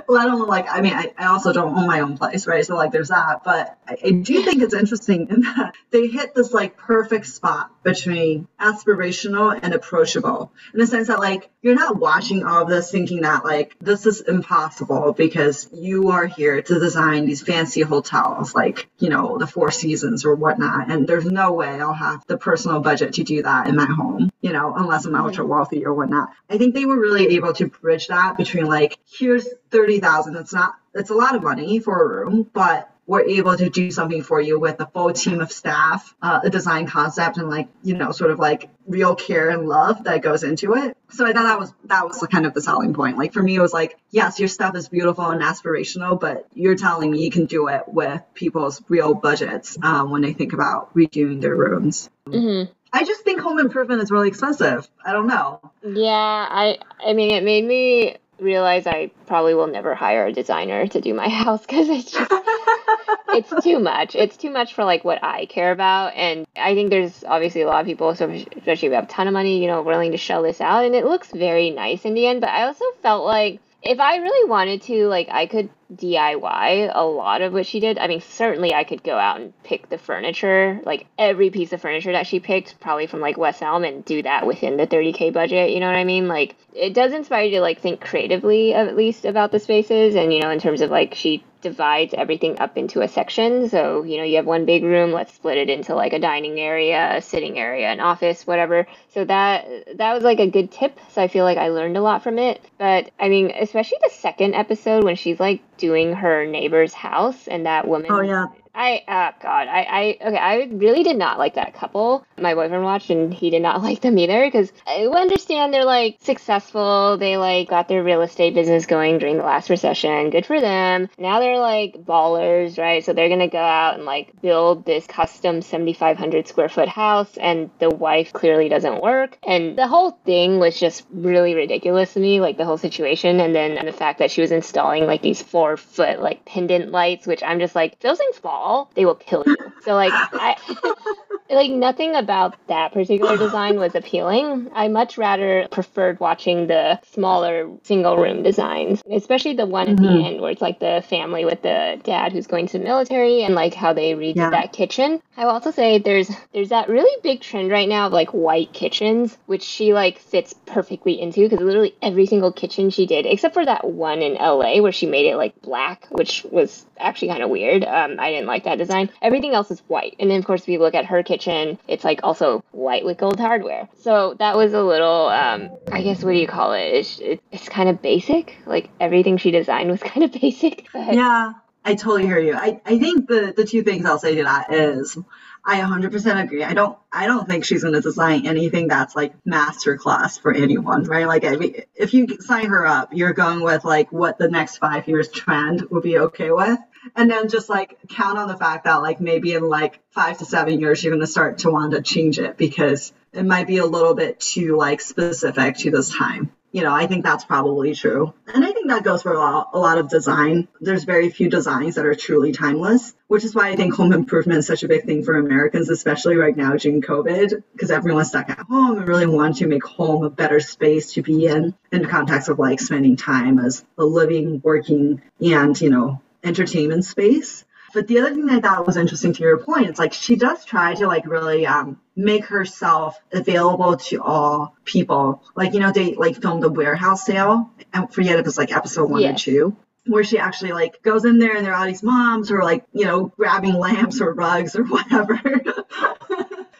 [0.08, 2.66] Let alone like I mean I, I also don't own my own place, right?
[2.66, 3.44] So like there's that.
[3.44, 7.70] But I, I do think it's interesting in that they hit this like perfect spot
[7.84, 10.52] between aspirational and approachable.
[10.74, 14.06] In the sense that like you're not watching all of this thinking that like this
[14.06, 19.46] is impossible because you are here to design these fancy hotels, like, you know, the
[19.46, 20.90] Four Seasons or whatnot.
[20.90, 24.30] And there's no way I'll have the personal budget to do that in my home,
[24.40, 26.30] you know, unless I'm ultra wealthy or whatnot.
[26.48, 30.36] I think they were really able to bridge that between like, here's 30,000.
[30.36, 33.90] It's not, it's a lot of money for a room, but we're able to do
[33.90, 37.68] something for you with a full team of staff, uh, a design concept, and like
[37.82, 40.96] you know, sort of like real care and love that goes into it.
[41.10, 43.18] So I thought that was that was kind of the selling point.
[43.18, 46.76] Like for me, it was like, yes, your stuff is beautiful and aspirational, but you're
[46.76, 50.94] telling me you can do it with people's real budgets um, when they think about
[50.94, 52.08] redoing their rooms.
[52.26, 52.72] Mm-hmm.
[52.92, 54.88] I just think home improvement is really expensive.
[55.04, 55.60] I don't know.
[55.82, 60.86] Yeah, I I mean it made me realize I probably will never hire a designer
[60.88, 62.30] to do my house because it's just
[63.28, 64.14] it's too much.
[64.14, 67.66] It's too much for like what I care about, and I think there's obviously a
[67.66, 70.12] lot of people, so especially if you have a ton of money, you know, willing
[70.12, 72.40] to shell this out, and it looks very nice in the end.
[72.40, 77.04] But I also felt like if I really wanted to, like I could DIY a
[77.04, 77.98] lot of what she did.
[77.98, 81.80] I mean, certainly I could go out and pick the furniture, like every piece of
[81.80, 85.32] furniture that she picked, probably from like West Elm, and do that within the 30k
[85.32, 85.70] budget.
[85.70, 86.28] You know what I mean?
[86.28, 90.32] Like, it does inspire you to like think creatively, at least about the spaces, and
[90.32, 93.68] you know, in terms of like she divides everything up into a section.
[93.68, 96.60] So, you know, you have one big room, let's split it into like a dining
[96.60, 98.86] area, a sitting area, an office, whatever.
[99.14, 100.98] So that that was like a good tip.
[101.10, 102.60] So I feel like I learned a lot from it.
[102.78, 107.66] But I mean, especially the second episode when she's like doing her neighbor's house and
[107.66, 108.46] that woman Oh yeah.
[108.74, 112.26] I uh God, I I okay, I really did not like that couple.
[112.38, 116.18] My boyfriend watched and he did not like them either because I understand they're like
[116.20, 117.18] successful.
[117.18, 120.30] They like got their real estate business going during the last recession.
[120.30, 121.10] Good for them.
[121.18, 123.04] Now they're like ballers, right?
[123.04, 127.70] So they're gonna go out and like build this custom 7,500 square foot house, and
[127.78, 129.36] the wife clearly doesn't work.
[129.46, 133.38] And the whole thing was just really ridiculous to me, like the whole situation.
[133.40, 137.26] And then the fact that she was installing like these four foot like pendant lights,
[137.26, 138.61] which I'm just like those things fall
[138.94, 139.72] they will kill you.
[139.80, 140.56] So like I
[141.54, 144.70] like nothing about that particular design was appealing.
[144.74, 149.96] I much rather preferred watching the smaller single room designs, especially the one mm-hmm.
[149.96, 150.24] at the mm-hmm.
[150.24, 153.54] end where it's like the family with the dad who's going to the military and
[153.54, 154.50] like how they redid yeah.
[154.50, 155.20] that kitchen.
[155.36, 158.72] I will also say there's there's that really big trend right now of like white
[158.72, 163.54] kitchens, which she like fits perfectly into because literally every single kitchen she did, except
[163.54, 167.42] for that one in LA where she made it like black, which was actually kind
[167.42, 167.84] of weird.
[167.84, 169.10] Um, I didn't like that design.
[169.20, 172.04] Everything else is white, and then of course if you look at her kitchen, it's
[172.04, 173.88] like also white with gold hardware.
[174.00, 176.82] So that was a little, um, I guess what do you call it?
[176.82, 178.56] It's, it's kind of basic.
[178.66, 180.86] Like everything she designed was kind of basic.
[180.92, 181.14] But...
[181.14, 181.52] Yeah.
[181.84, 182.54] I totally hear you.
[182.54, 185.18] I, I think the, the two things I'll say to that is
[185.64, 186.64] I 100% agree.
[186.64, 190.52] I don't I don't think she's going to design anything that's like master class for
[190.52, 191.26] anyone, right?
[191.26, 195.28] Like if you sign her up, you're going with like what the next 5 years
[195.28, 196.78] trend would be okay with.
[197.16, 200.44] And then just like count on the fact that like maybe in like 5 to
[200.44, 203.78] 7 years you're going to start to want to change it because it might be
[203.78, 207.94] a little bit too like specific to this time you know, I think that's probably
[207.94, 208.32] true.
[208.52, 210.68] And I think that goes for a lot, a lot of design.
[210.80, 214.58] There's very few designs that are truly timeless, which is why I think home improvement
[214.58, 218.48] is such a big thing for Americans, especially right now during COVID, because everyone's stuck
[218.48, 222.02] at home and really want to make home a better space to be in, in
[222.02, 227.64] the context of like spending time as a living, working, and, you know, entertainment space.
[227.94, 230.36] But the other thing that I thought was interesting to your point, it's like she
[230.36, 235.42] does try to like really um, make herself available to all people.
[235.54, 237.70] Like, you know, they like filmed the warehouse sale.
[237.92, 239.76] I forget if it was like episode one or two
[240.06, 242.64] where she actually like goes in there and there are all these moms who are
[242.64, 245.40] like, you know, grabbing lamps or rugs or whatever.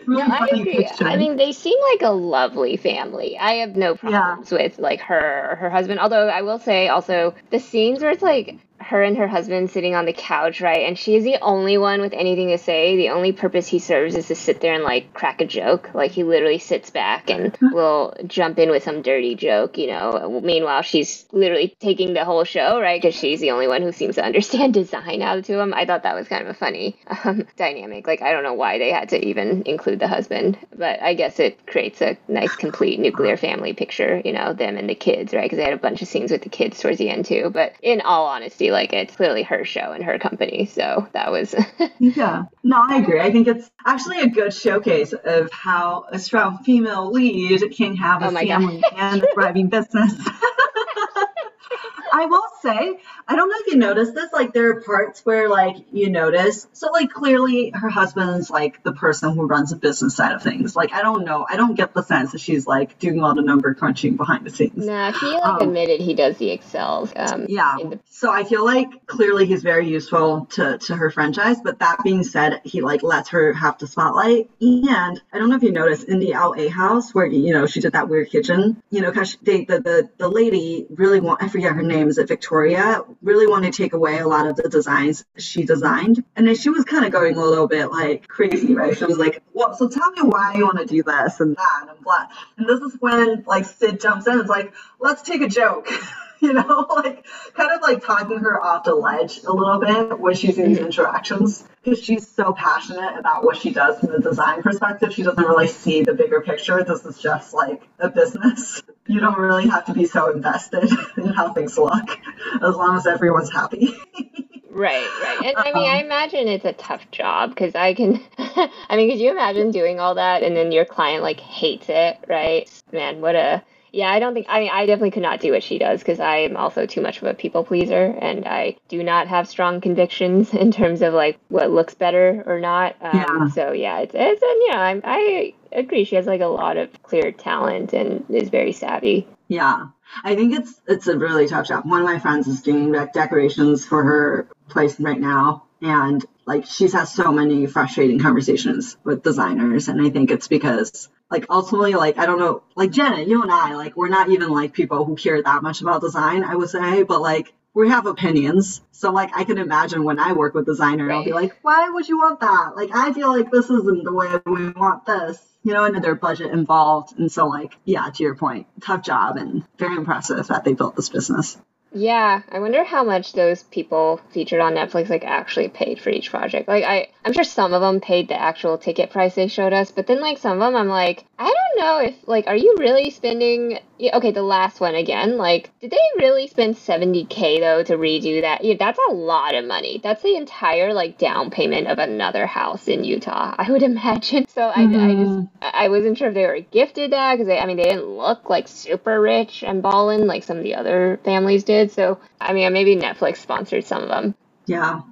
[0.07, 0.89] really yeah, I agree.
[1.01, 3.39] I mean, they seem like a lovely family.
[3.39, 4.59] I have no problems yeah.
[4.59, 6.01] with like her her husband.
[6.01, 9.95] Although I will say also the scenes where it's like her and her husband sitting
[9.95, 10.87] on the couch, right?
[10.87, 12.97] And she is the only one with anything to say.
[12.97, 15.91] The only purpose he serves is to sit there and like crack a joke.
[15.95, 20.41] Like he literally sits back and will jump in with some dirty joke, you know.
[20.43, 23.01] Meanwhile, she's literally taking the whole show, right?
[23.01, 25.73] Because she's the only one who seems to understand design out to him.
[25.75, 28.07] I thought that was kind of a funny um, dynamic.
[28.07, 31.39] Like I don't know why they had to even include the husband, but I guess
[31.39, 35.45] it creates a nice, complete nuclear family picture, you know, them and the kids, right?
[35.45, 37.51] Because they had a bunch of scenes with the kids towards the end too.
[37.53, 41.55] But in all honesty, like it's clearly her show and her company, so that was.
[41.99, 43.21] yeah, no, I agree.
[43.21, 48.23] I think it's actually a good showcase of how a strong female lead can have
[48.23, 50.13] oh a Oh family and a thriving business.
[52.13, 55.49] I will say, I don't know if you noticed this, like there are parts where
[55.49, 60.15] like you notice, so like clearly her husband's like the person who runs the business
[60.17, 60.77] side of things.
[60.77, 63.43] Like I don't know, I don't get the sense that she's like doing all the
[63.43, 64.87] number crunching behind the scenes.
[64.87, 67.13] Nah, he like Um, admitted he does the Excels.
[67.17, 67.77] Um, Yeah.
[67.81, 71.99] the- So I feel like clearly he's very useful to, to her franchise, but that
[72.05, 74.49] being said, he like lets her have the spotlight.
[74.61, 77.81] And I don't know if you noticed in the LA house where you know she
[77.81, 81.73] did that weird kitchen, you know, because they the, the the lady really want forget
[81.75, 85.25] her name is it Victoria really wanted to take away a lot of the designs
[85.37, 88.97] she designed, and then she was kind of going a little bit like crazy, right?
[88.97, 91.87] She was like, well, so tell me why you want to do this and that
[91.89, 92.27] and blah.
[92.57, 94.41] And this is when like Syd jumps in.
[94.41, 95.89] and like, let's take a joke.
[96.47, 97.25] you know, like
[97.55, 100.79] kind of like talking her off the ledge a little bit when she's in these
[100.79, 105.15] interactions because she's so passionate about what she does from the design perspective.
[105.15, 106.83] She doesn't really see the bigger picture.
[106.83, 108.83] This is just like a business.
[109.07, 112.19] You don't really have to be so invested in how things look
[112.61, 113.95] as long as everyone's happy.
[114.75, 115.45] Right, right.
[115.45, 119.11] And I mean, I um, imagine it's a tough job because I can, I mean,
[119.11, 122.71] could you imagine doing all that and then your client like hates it, right?
[122.91, 125.63] Man, what a, yeah, I don't think, I mean, I definitely could not do what
[125.63, 129.03] she does because I am also too much of a people pleaser and I do
[129.03, 132.97] not have strong convictions in terms of like what looks better or not.
[133.01, 133.49] Um, Yeah.
[133.49, 136.05] So yeah, it's, it's, and yeah, I'm, I agree.
[136.05, 139.27] She has like a lot of clear talent and is very savvy.
[139.49, 139.89] Yeah,
[140.25, 141.85] I think it's it's a really tough job.
[141.85, 146.65] One of my friends is doing dec- decorations for her place right now, and like
[146.65, 151.95] she's had so many frustrating conversations with designers, and I think it's because like ultimately
[151.95, 155.05] like I don't know like Jenna, you and I like we're not even like people
[155.05, 158.83] who care that much about design, I would say, but like we have opinions.
[158.93, 162.07] So like I can imagine when I work with designer, I'll be like, why would
[162.07, 162.75] you want that?
[162.77, 165.39] Like I feel like this isn't the way we want this.
[165.65, 167.19] You know, and their budget involved.
[167.19, 170.97] And so like, yeah, to your point, tough job and very impressive that they built
[170.97, 171.57] this business.
[171.95, 176.31] Yeah, I wonder how much those people featured on Netflix like actually paid for each
[176.31, 176.67] project.
[176.67, 179.91] Like I I'm sure some of them paid the actual ticket price they showed us,
[179.91, 182.77] but then like some of them I'm like, I don't know if like are you
[182.79, 187.85] really spending yeah, okay, the last one again, like did they really spend 70k though
[187.85, 188.65] to redo that?
[188.65, 190.01] Yeah, that's a lot of money.
[190.03, 194.49] That's the entire like down payment of another house in Utah, I would imagine.
[194.49, 195.49] So I, I just Mhm.
[195.63, 198.51] I wasn't sure if they were gifted that because they, I mean, they didn't look
[198.51, 201.93] like super rich and ballin' like some of the other families did.
[201.93, 204.35] So, I mean, maybe Netflix sponsored some of them.
[204.67, 205.03] Yeah.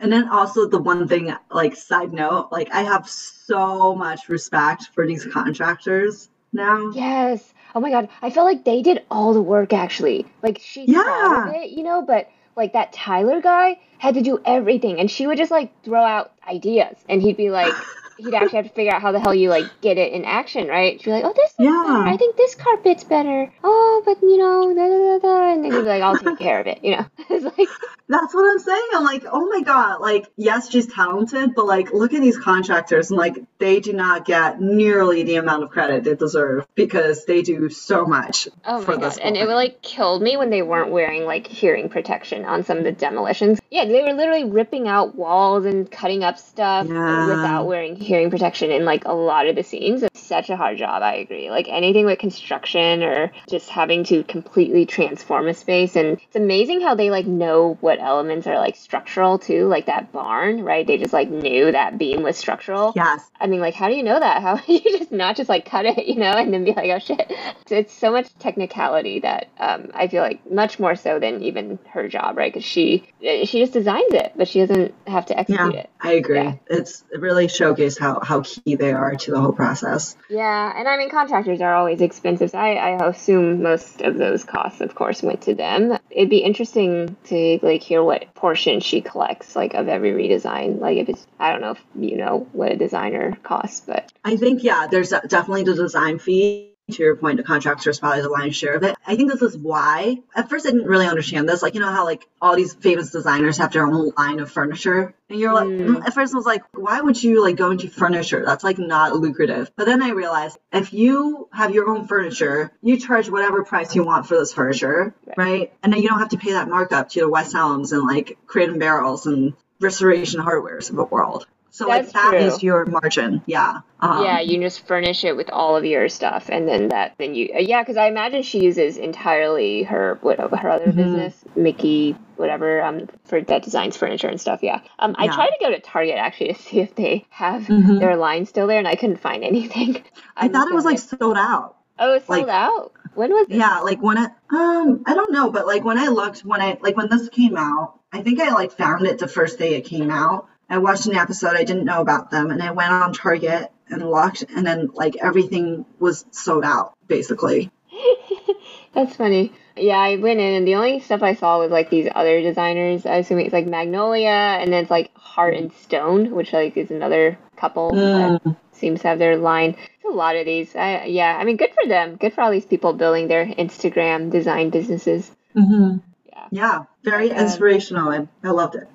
[0.00, 4.88] And then also the one thing, like side note, like I have so much respect
[4.94, 6.90] for these contractors now.
[6.94, 7.52] Yes.
[7.74, 8.08] Oh my God.
[8.22, 10.26] I felt like they did all the work actually.
[10.42, 14.40] Like she thought of it, you know, but like that Tyler guy had to do
[14.44, 17.74] everything and she would just like throw out ideas and he'd be like,
[18.18, 20.66] he'd actually have to figure out how the hell you like get it in action,
[20.68, 20.98] right?
[21.00, 22.02] She'd be like, oh, this Yeah.
[22.04, 23.52] I think this carpet's better.
[23.62, 25.52] Oh, but you know, da, da, da, da.
[25.52, 27.06] and then he'd be like, I'll take care of it, you know?
[27.30, 27.68] it's like,
[28.08, 28.88] That's what I'm saying.
[28.94, 33.10] I'm like, oh my God, like, yes, she's talented, but like, look at these contractors
[33.10, 37.42] and like, they do not get nearly the amount of credit they deserve because they
[37.42, 39.16] do so much Oh for this.
[39.16, 39.24] god!
[39.24, 42.84] And it like killed me when they weren't wearing like hearing protection on some of
[42.84, 43.58] the demolitions.
[43.70, 47.26] Yeah, they were literally ripping out walls and cutting up stuff Yeah.
[47.26, 50.02] without wearing hearing protection in like a lot of the scenes.
[50.02, 51.02] It's such a hard job.
[51.02, 51.50] I agree.
[51.50, 56.80] Like anything with construction or just having to completely transform a space, and it's amazing
[56.80, 59.66] how they like know what elements are like structural too.
[59.68, 60.86] Like that barn, right?
[60.86, 62.92] They just like knew that beam was structural.
[62.96, 63.30] Yes.
[63.40, 64.42] I mean, like, how do you know that?
[64.42, 66.98] How you just not just like cut it, you know, and then be like, oh
[66.98, 67.32] shit.
[67.66, 71.78] So it's so much technicality that um, I feel like much more so than even
[71.90, 72.52] her job, right?
[72.52, 75.90] Because she uh, she just designs it, but she doesn't have to execute Yeah, it.
[76.00, 76.36] I agree.
[76.38, 76.54] Yeah.
[76.68, 80.16] It's it really showcased how, how key they are to the whole process.
[80.30, 82.50] Yeah, and I mean, contractors are always expensive.
[82.50, 85.98] So I, I assume most of those costs, of course, went to them.
[86.10, 90.80] It'd be interesting to like hear what portion she collects, like of every redesign.
[90.80, 94.36] Like if it's, I don't know if you know what a designer costs, but I
[94.36, 96.72] think, yeah, there's definitely the design fee.
[96.90, 98.96] To your point, the contractor is probably the lion's share of it.
[99.06, 100.18] I think this is why.
[100.34, 101.62] At first, I didn't really understand this.
[101.62, 105.14] Like, you know how like all these famous designers have their own line of furniture,
[105.28, 106.06] and you're like, Mm.
[106.06, 108.42] at first I was like, why would you like go into furniture?
[108.44, 109.70] That's like not lucrative.
[109.76, 114.04] But then I realized if you have your own furniture, you charge whatever price you
[114.04, 115.38] want for this furniture, Right.
[115.38, 115.72] right?
[115.82, 118.38] And then you don't have to pay that markup to the West Elms and like
[118.46, 121.46] Crate and Barrels and Restoration Hardwares of the world.
[121.78, 122.38] So That's like that true.
[122.40, 123.40] is your margin.
[123.46, 123.82] Yeah.
[124.00, 127.36] Um, yeah, you just furnish it with all of your stuff, and then that, then
[127.36, 130.96] you, uh, yeah, because I imagine she uses entirely her what her other Mhm.
[130.96, 134.60] business, Mickey, whatever, um, for that designs furniture and stuff.
[134.60, 138.00] Yeah, um, I tried to go to Target actually to see if they have Mhm.
[138.00, 140.02] their line still there, and I couldn't find anything.
[140.36, 141.76] I I'm thought it was like sold out.
[142.00, 142.92] oh, it's like- sold out.
[143.14, 143.54] When was it?
[143.56, 146.76] Yeah, like when it um I don't know, but like when I looked when I
[146.80, 149.84] like when this came out, I think I like found it the first day it
[149.84, 150.46] came out.
[150.70, 154.08] I watched an episode, I didn't know about them, and I went on Target and
[154.10, 157.70] looked and then like everything was sold out, basically.
[158.94, 159.52] That's funny.
[159.76, 163.06] Yeah, I went in and the only stuff I saw was like these other designers.
[163.06, 164.28] I assume it's like Magnolia
[164.60, 168.56] and then it's like Heart and Stone, which like is another couple that Mm.
[168.72, 169.72] seems to have their line.
[170.02, 170.74] There's a lot of these.
[170.76, 172.16] I, yeah, I mean, good for them.
[172.16, 175.30] Good for all these people building their Instagram design businesses.
[175.54, 178.88] hmm Yeah, Yeah, very Um, inspirational and I loved it.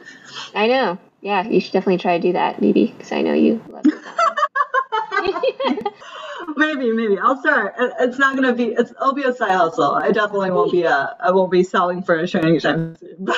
[0.53, 0.97] I know.
[1.23, 3.85] Yeah, you should definitely try to do that, maybe, because I know you love
[6.57, 7.17] maybe, maybe.
[7.17, 7.75] I'll start.
[7.77, 9.95] It's not gonna be it's it'll be a side hustle.
[9.95, 13.25] I definitely won't be a I won't be selling furniture anytime soon.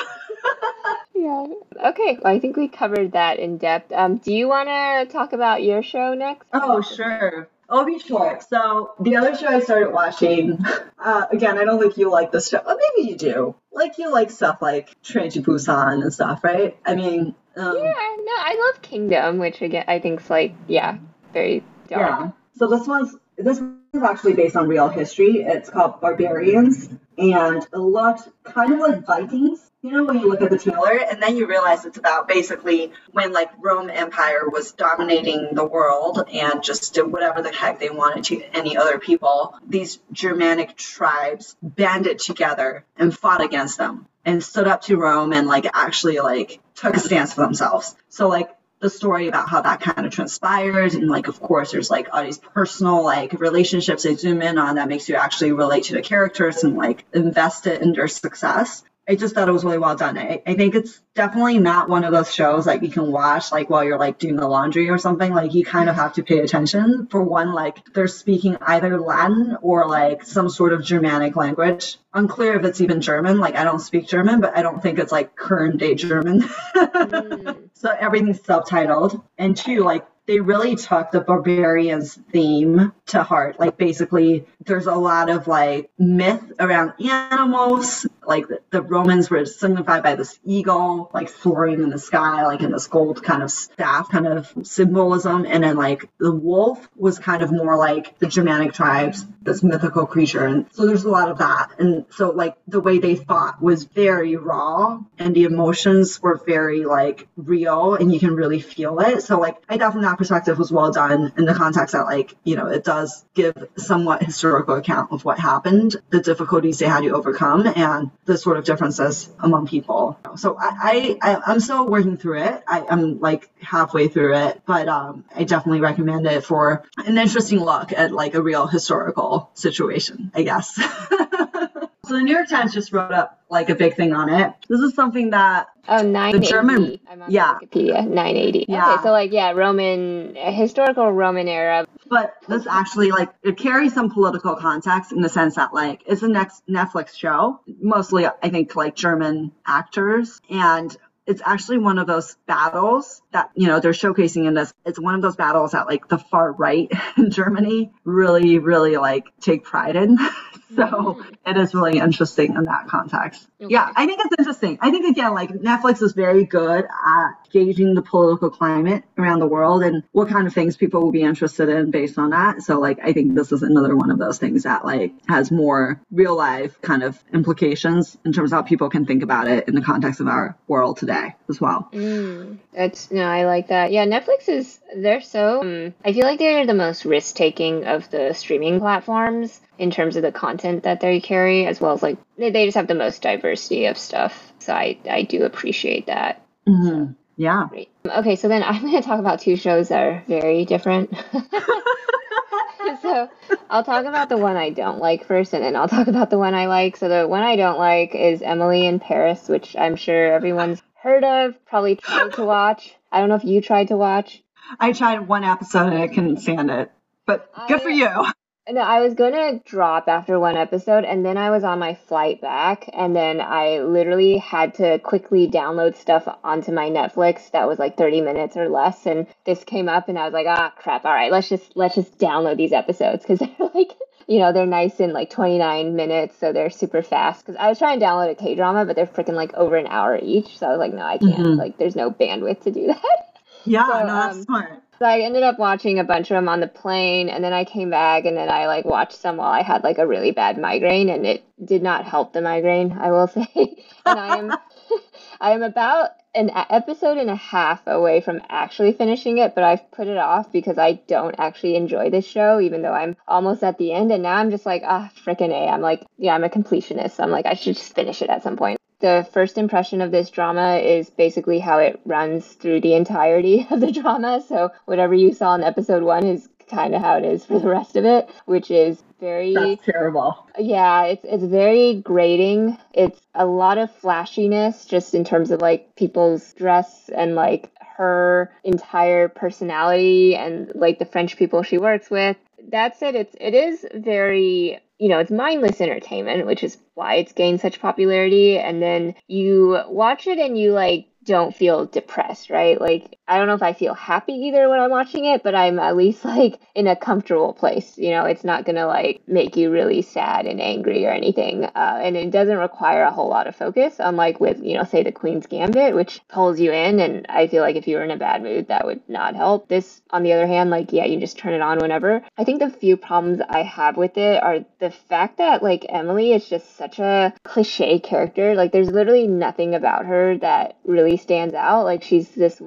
[1.14, 1.46] yeah.
[1.84, 3.92] Okay, well, I think we covered that in depth.
[3.92, 6.48] Um, do you want to talk about your show next?
[6.52, 7.48] Oh, sure.
[7.68, 8.48] I'll be short.
[8.48, 10.58] So the other show I started watching,
[10.98, 12.62] uh, again, I don't think you like this show.
[12.64, 13.54] But maybe you do.
[13.72, 16.76] Like you like stuff like Train to Busan and stuff, right?
[16.84, 20.98] I mean, um, Yeah, no, I love Kingdom, which again I think's like yeah,
[21.32, 22.00] very dark.
[22.20, 22.30] yeah.
[22.58, 25.42] So this one's this is actually based on real history.
[25.42, 26.88] It's called Barbarians,
[27.18, 29.60] and it looked kind of like Vikings.
[29.82, 32.92] You know, when you look at the trailer, and then you realize it's about basically
[33.12, 37.90] when like Rome Empire was dominating the world and just did whatever the heck they
[37.90, 39.54] wanted to any other people.
[39.68, 45.46] These Germanic tribes banded together and fought against them and stood up to Rome and
[45.46, 47.94] like actually like took a stance for themselves.
[48.10, 51.90] So like the story about how that kind of transpired and like of course there's
[51.90, 55.84] like all these personal like relationships they zoom in on that makes you actually relate
[55.84, 59.64] to the characters and like invest it in their success i just thought it was
[59.64, 62.90] really well done i, I think it's definitely not one of those shows that you
[62.90, 65.96] can watch like while you're like doing the laundry or something like you kind of
[65.96, 70.72] have to pay attention for one like they're speaking either latin or like some sort
[70.72, 74.62] of germanic language unclear if it's even german like i don't speak german but i
[74.62, 76.42] don't think it's like current day german
[76.76, 77.68] Mm.
[77.74, 79.22] so everything's subtitled.
[79.38, 83.60] And two, like they really took the barbarians theme to heart.
[83.60, 88.06] Like basically there's a lot of like myth around animals.
[88.26, 92.60] Like the, the Romans were signified by this eagle, like soaring in the sky, like
[92.60, 95.46] in this gold kind of staff kind of symbolism.
[95.46, 100.06] And then like the wolf was kind of more like the Germanic tribes, this mythical
[100.06, 100.44] creature.
[100.44, 101.70] And so there's a lot of that.
[101.78, 106.84] And so like the way they fought was very raw and the emotions were very
[106.84, 109.22] like real and you can really feel it.
[109.22, 112.56] So like I thought that perspective was well done in the context that like, you
[112.56, 117.10] know, it does give somewhat historical account of what happened, the difficulties they had to
[117.10, 120.18] overcome and the sort of differences among people.
[120.36, 122.62] So I, I, I'm still working through it.
[122.66, 127.60] I, I'm like halfway through it, but um, I definitely recommend it for an interesting
[127.60, 130.80] look at like a real historical situation, I guess.
[132.06, 134.52] so the New York Times just wrote up like a big thing on it.
[134.68, 136.46] This is something that Oh, 980.
[136.50, 137.54] German- yeah.
[137.62, 138.06] Wikipedia.
[138.08, 138.66] 980.
[138.68, 138.94] Yeah.
[138.94, 141.86] Okay, so like yeah, Roman historical Roman era.
[142.08, 146.22] but this actually like it carries some political context in the sense that like it's
[146.22, 152.06] a next Netflix show, mostly I think like German actors and it's actually one of
[152.06, 155.86] those battles that you know they're showcasing in this it's one of those battles that
[155.88, 160.16] like the far right in germany really really like take pride in
[160.74, 161.34] so mm-hmm.
[161.46, 163.46] it is really interesting in that context.
[163.58, 164.78] Yeah i think it's interesting.
[164.80, 169.46] I think again like netflix is very good at gauging the political climate around the
[169.46, 172.78] world and what kind of things people will be interested in based on that so
[172.78, 176.36] like i think this is another one of those things that like has more real
[176.36, 179.82] life kind of implications in terms of how people can think about it in the
[179.82, 183.92] context of our world today as well Mm, that's no, I like that.
[183.92, 185.62] Yeah, Netflix is they're so.
[185.62, 190.16] Um, I feel like they're the most risk taking of the streaming platforms in terms
[190.16, 192.94] of the content that they carry, as well as like they, they just have the
[192.94, 194.52] most diversity of stuff.
[194.58, 196.42] So I I do appreciate that.
[196.68, 197.16] Mhm.
[197.36, 197.90] Yeah Great.
[198.04, 201.14] Okay, so then I'm going to talk about two shows that are very different.
[203.02, 203.28] so
[203.70, 206.38] I'll talk about the one I don't like first, and then I'll talk about the
[206.38, 206.96] one I like.
[206.96, 211.24] So the one I don't like is Emily in Paris, which I'm sure everyone's heard
[211.24, 212.94] of, probably tried to watch.
[213.12, 214.42] I don't know if you tried to watch.
[214.80, 216.90] I tried one episode and I couldn't stand it.
[217.26, 218.26] But good I- for you.
[218.68, 222.40] No, I was gonna drop after one episode, and then I was on my flight
[222.40, 227.78] back, and then I literally had to quickly download stuff onto my Netflix that was
[227.78, 231.04] like 30 minutes or less, and this came up, and I was like, ah, crap!
[231.04, 233.92] All right, let's just let's just download these episodes because they're like,
[234.26, 237.46] you know, they're nice in like 29 minutes, so they're super fast.
[237.46, 239.86] Because I was trying to download a K drama, but they're freaking like over an
[239.86, 241.38] hour each, so I was like, no, I can't.
[241.38, 241.56] Mhm.
[241.56, 243.26] Like, there's no bandwidth to do that.
[243.64, 244.82] Yeah, So, no, that's um, smart.
[244.98, 247.64] So I ended up watching a bunch of them on the plane, and then I
[247.64, 250.58] came back, and then I like watched some while I had like a really bad
[250.58, 253.84] migraine, and it did not help the migraine, I will say.
[254.06, 254.52] and I am,
[255.40, 259.90] I am about an episode and a half away from actually finishing it, but I've
[259.90, 263.78] put it off because I don't actually enjoy this show, even though I'm almost at
[263.78, 265.68] the end, and now I'm just like, ah, frickin' a.
[265.68, 267.18] I'm like, yeah, I'm a completionist.
[267.18, 270.30] I'm like, I should just finish it at some point the first impression of this
[270.30, 274.42] drama is basically how it runs through the entirety of the drama.
[274.46, 277.68] So whatever you saw in episode one is kind of how it is for the
[277.68, 280.46] rest of it, which is very That's terrible.
[280.58, 282.78] yeah, it's it's very grating.
[282.92, 288.52] It's a lot of flashiness just in terms of like people's dress and like her
[288.64, 292.36] entire personality and like the French people she works with.
[292.70, 297.32] That said, it's it is very you know, it's mindless entertainment, which is why it's
[297.32, 298.58] gained such popularity.
[298.58, 302.80] And then you watch it and you like don't feel depressed, right?
[302.80, 305.78] Like, I don't know if I feel happy either when I'm watching it, but I'm
[305.78, 307.98] at least like in a comfortable place.
[307.98, 311.64] You know, it's not gonna like make you really sad and angry or anything.
[311.64, 315.02] Uh, and it doesn't require a whole lot of focus, unlike with, you know, say
[315.02, 317.00] the Queen's Gambit, which pulls you in.
[317.00, 319.68] And I feel like if you were in a bad mood, that would not help.
[319.68, 322.22] This, on the other hand, like, yeah, you just turn it on whenever.
[322.38, 326.32] I think the few problems I have with it are the fact that like Emily
[326.32, 328.54] is just such a cliche character.
[328.54, 331.84] Like, there's literally nothing about her that really stands out.
[331.84, 332.60] Like she's this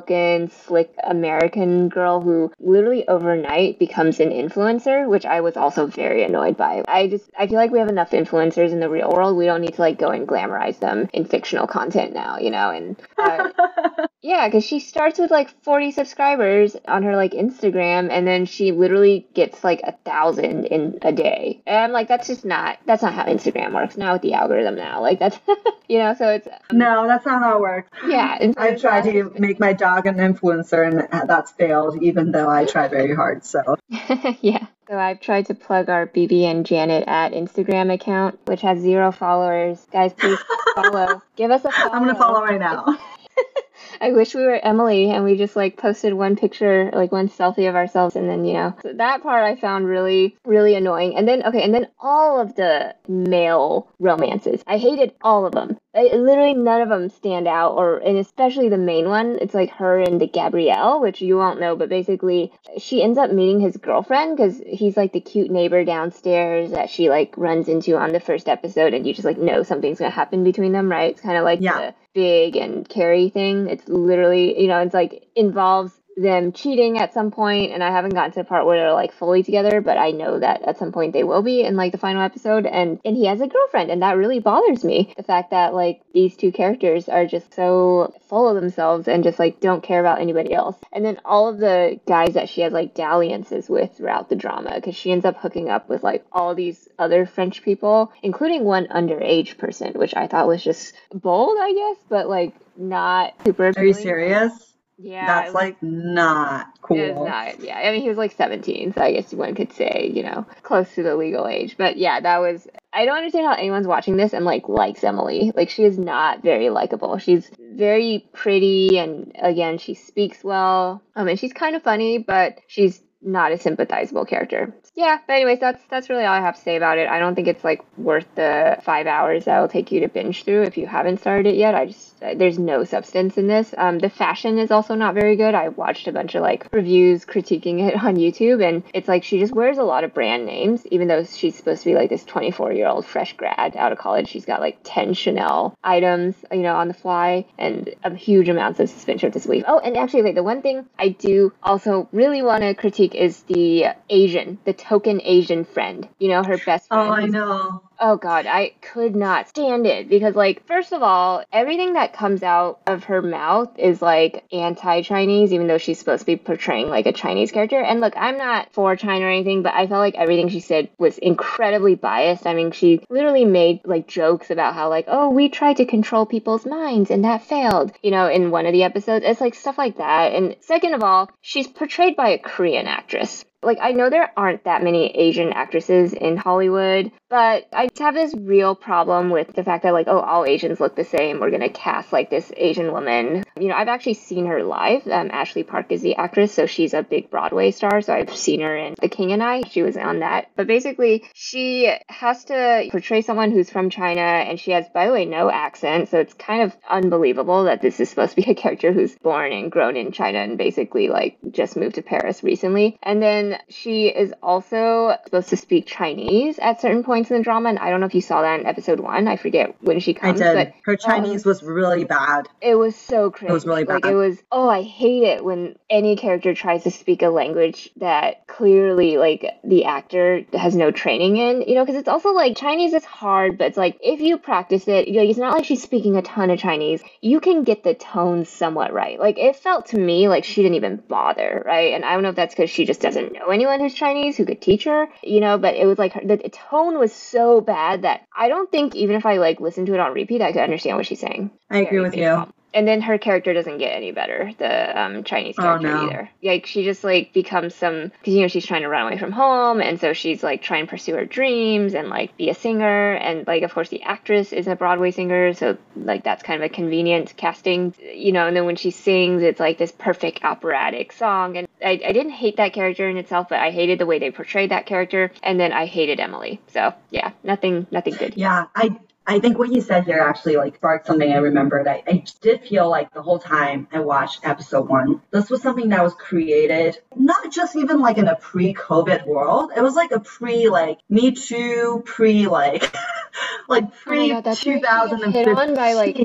[0.00, 6.56] slick American girl who literally overnight becomes an influencer, which I was also very annoyed
[6.56, 6.82] by.
[6.88, 9.36] I just I feel like we have enough influencers in the real world.
[9.36, 12.70] We don't need to like go and glamorize them in fictional content now, you know.
[12.70, 13.50] And uh,
[14.22, 18.72] yeah, because she starts with like 40 subscribers on her like Instagram, and then she
[18.72, 21.62] literally gets like a thousand in a day.
[21.66, 23.96] And I'm like, that's just not that's not how Instagram works.
[23.96, 25.00] Not with the algorithm now.
[25.00, 25.38] Like that's
[25.88, 26.14] you know.
[26.14, 27.90] So it's No, that's not how it works.
[28.06, 28.38] yeah.
[28.56, 32.88] I've tried to make my dog an influencer and that's failed, even though I try
[32.88, 33.44] very hard.
[33.44, 33.76] So
[34.40, 34.66] yeah.
[34.88, 39.12] So I've tried to plug our BB and Janet at Instagram account, which has zero
[39.12, 39.84] followers.
[39.92, 40.38] Guys, please
[40.74, 41.22] follow.
[41.36, 41.92] Give us a follow.
[41.92, 42.98] I'm gonna follow right now.
[44.00, 47.68] I wish we were Emily and we just like posted one picture, like one selfie
[47.68, 51.16] of ourselves, and then you know so that part I found really, really annoying.
[51.16, 55.78] And then okay, and then all of the male romances, I hated all of them.
[55.96, 59.38] I, literally none of them stand out, or and especially the main one.
[59.40, 63.32] It's like her and the Gabriel, which you won't know, but basically she ends up
[63.32, 67.96] meeting his girlfriend because he's like the cute neighbor downstairs that she like runs into
[67.96, 71.12] on the first episode, and you just like know something's gonna happen between them, right?
[71.12, 71.78] It's kind of like Yeah.
[71.78, 73.68] the big and Carrie thing.
[73.68, 78.14] It's literally, you know, it's like involves them cheating at some point, and I haven't
[78.14, 80.90] gotten to the part where they're like fully together, but I know that at some
[80.90, 82.64] point they will be in like the final episode.
[82.64, 85.12] And and he has a girlfriend, and that really bothers me.
[85.16, 89.38] The fact that like these two characters are just so full of themselves and just
[89.38, 90.76] like don't care about anybody else.
[90.92, 94.76] And then all of the guys that she has like dalliances with throughout the drama,
[94.76, 98.86] because she ends up hooking up with like all these other French people, including one
[98.86, 103.72] underage person, which I thought was just bold, I guess, but like not super.
[103.76, 104.75] Are you serious?
[104.98, 107.26] Yeah, That's like not cool.
[107.26, 107.78] Not, yeah.
[107.78, 110.94] I mean, he was like 17, so I guess one could say, you know, close
[110.94, 111.76] to the legal age.
[111.76, 112.66] But yeah, that was.
[112.94, 115.52] I don't understand how anyone's watching this and like likes Emily.
[115.54, 117.18] Like, she is not very likable.
[117.18, 121.02] She's very pretty, and again, she speaks well.
[121.14, 124.74] Um, and she's kind of funny, but she's not a sympathizable character.
[124.94, 127.08] Yeah, but anyways, that's that's really all I have to say about it.
[127.08, 130.44] I don't think it's like worth the five hours that will take you to binge
[130.44, 131.74] through if you haven't started it yet.
[131.74, 133.74] I just there's no substance in this.
[133.76, 135.54] Um, the fashion is also not very good.
[135.54, 139.38] I watched a bunch of like reviews critiquing it on YouTube, and it's like she
[139.38, 142.24] just wears a lot of brand names, even though she's supposed to be like this
[142.24, 144.28] 24 year old fresh grad out of college.
[144.28, 148.80] She's got like 10 Chanel items, you know, on the fly, and a huge amounts
[148.80, 149.64] of suspension of disbelief.
[149.66, 153.42] Oh, and actually, wait, the one thing I do also really want to critique is
[153.42, 156.08] the Asian, the token Asian friend.
[156.18, 157.10] You know, her best oh, friend.
[157.10, 157.82] Oh, I know.
[157.98, 162.42] Oh god, I could not stand it because like first of all, everything that comes
[162.42, 167.06] out of her mouth is like anti-Chinese even though she's supposed to be portraying like
[167.06, 167.80] a Chinese character.
[167.80, 170.90] And look, I'm not for China or anything, but I felt like everything she said
[170.98, 172.46] was incredibly biased.
[172.46, 176.26] I mean, she literally made like jokes about how like, "Oh, we tried to control
[176.26, 179.24] people's minds and that failed." You know, in one of the episodes.
[179.26, 180.32] It's like stuff like that.
[180.32, 184.64] And second of all, she's portrayed by a Korean actress like I know there aren't
[184.64, 189.82] that many Asian actresses in Hollywood, but I have this real problem with the fact
[189.82, 191.40] that like oh all Asians look the same.
[191.40, 193.44] We're gonna cast like this Asian woman.
[193.58, 195.06] You know I've actually seen her live.
[195.08, 198.00] Um, Ashley Park is the actress, so she's a big Broadway star.
[198.00, 199.62] So I've seen her in The King and I.
[199.62, 200.50] She was on that.
[200.56, 205.12] But basically she has to portray someone who's from China, and she has by the
[205.12, 206.08] way no accent.
[206.08, 209.52] So it's kind of unbelievable that this is supposed to be a character who's born
[209.52, 212.96] and grown in China and basically like just moved to Paris recently.
[213.02, 217.68] And then she is also supposed to speak Chinese at certain points in the drama,
[217.68, 219.28] and I don't know if you saw that in episode one.
[219.28, 220.40] I forget when she comes.
[220.40, 220.72] I did.
[220.72, 222.48] But, Her Chinese um, was really bad.
[222.60, 223.50] It was so crazy.
[223.50, 224.04] It was really bad.
[224.04, 224.38] Like it was.
[224.50, 229.44] Oh, I hate it when any character tries to speak a language that clearly like
[229.64, 231.62] the actor has no training in.
[231.62, 234.88] You know, because it's also like Chinese is hard, but it's like if you practice
[234.88, 237.02] it, like, it's not like she's speaking a ton of Chinese.
[237.20, 239.18] You can get the tones somewhat right.
[239.18, 241.94] Like it felt to me like she didn't even bother, right?
[241.94, 244.44] And I don't know if that's because she just doesn't know anyone who's Chinese who
[244.44, 248.02] could teach her, you know, but it was like her, the tone was so bad
[248.02, 250.62] that I don't think even if I like listened to it on repeat, I could
[250.62, 251.50] understand what she's saying.
[251.70, 255.54] I agree with you and then her character doesn't get any better the um, chinese
[255.58, 256.06] oh, character oh, no.
[256.06, 256.30] either.
[256.42, 259.32] Like she just like becomes some because you know she's trying to run away from
[259.32, 263.14] home and so she's like trying to pursue her dreams and like be a singer.
[263.14, 266.70] And like of course the actress is a broadway singer so like that's kind of
[266.70, 268.46] a convenient casting you know.
[268.46, 271.56] And then when she sings it's like this perfect operatic song.
[271.56, 274.30] And I, I didn't hate that character in itself but i hated the way they
[274.30, 275.32] portrayed that character.
[275.42, 276.60] And then i hated emily.
[276.68, 278.34] So yeah nothing nothing good.
[278.36, 278.96] Yeah i
[279.28, 281.88] I think what you said here actually like sparked something I remembered.
[281.88, 285.88] I, I did feel like the whole time I watched episode one, this was something
[285.88, 289.72] that was created not just even like in a pre-COVID world.
[289.76, 292.94] It was like a pre like Me Too, pre like
[293.68, 295.32] like oh pre oh 2015.
[295.32, 296.16] Hit on by like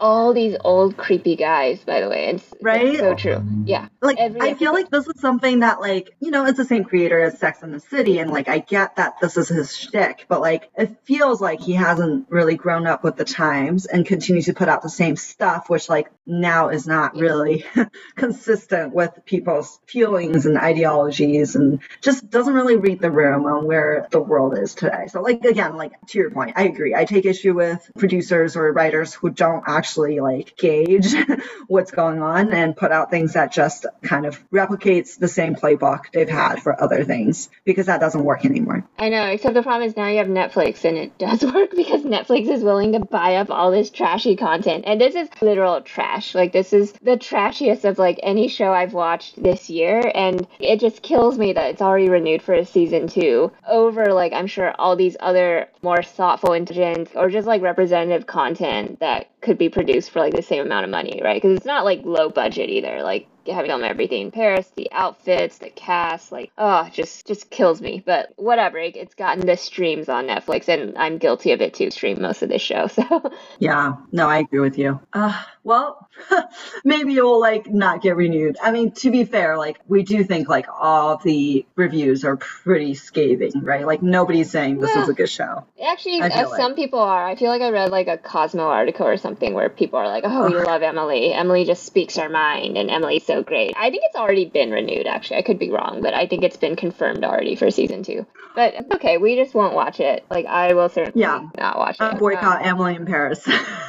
[0.00, 2.28] all these old creepy guys, by the way.
[2.28, 2.86] It's, right?
[2.86, 3.42] It's so true.
[3.64, 3.88] Yeah.
[4.00, 6.84] Like Every I feel like this is something that like you know it's the same
[6.84, 10.26] creator as Sex and the City, and like I get that this is his shtick,
[10.28, 14.46] but like it feels like he hasn't really grown up with the times and continues
[14.46, 17.64] to put out the same stuff, which like now is not really
[18.16, 24.06] consistent with people's feelings and ideologies, and just doesn't really read the room on where
[24.10, 25.06] the world is today.
[25.08, 26.94] So like again, like to your point, I agree.
[26.94, 31.14] I take issue with producers or writers who don't actually like gauge
[31.66, 36.04] what's going on and put out things that just kind of replicates the same playbook
[36.12, 38.84] they've had for other things because that doesn't work anymore.
[38.98, 42.02] I know, except the problem is now you have Netflix and it does work because
[42.02, 44.84] Netflix is willing to buy up all this trashy content.
[44.86, 46.34] And this is literal trash.
[46.34, 50.80] Like this is the trashiest of like any show I've watched this year and it
[50.80, 54.72] just kills me that it's already renewed for a season 2 over like I'm sure
[54.78, 60.10] all these other more thoughtful intelligent or just like representative content that could be produced
[60.10, 61.40] for like the same amount of money, right?
[61.40, 63.02] Because it's not like low budget either.
[63.02, 67.80] Like having them everything in Paris, the outfits, the cast, like oh, just just kills
[67.80, 68.02] me.
[68.04, 71.90] But whatever, it, it's gotten the streams on Netflix, and I'm guilty of it too.
[71.90, 75.00] Stream most of this show, so yeah, no, I agree with you.
[75.12, 76.08] Uh, well,
[76.84, 78.56] maybe it will like not get renewed.
[78.60, 82.94] I mean, to be fair, like we do think like all the reviews are pretty
[82.94, 83.86] scathing, right?
[83.86, 85.02] Like nobody's saying this yeah.
[85.02, 85.66] is a good show.
[85.80, 86.56] Actually, uh, like.
[86.56, 87.28] some people are.
[87.28, 90.24] I feel like I read like a Cosmo article or something where people are like,
[90.26, 91.34] "Oh, we love Emily.
[91.34, 95.06] Emily just speaks our mind, and Emily's so great." I think it's already been renewed.
[95.06, 98.26] Actually, I could be wrong, but I think it's been confirmed already for season two.
[98.54, 100.24] But okay, we just won't watch it.
[100.30, 101.46] Like I will certainly yeah.
[101.58, 102.18] not watch it.
[102.18, 103.46] Boycott um, Emily in Paris.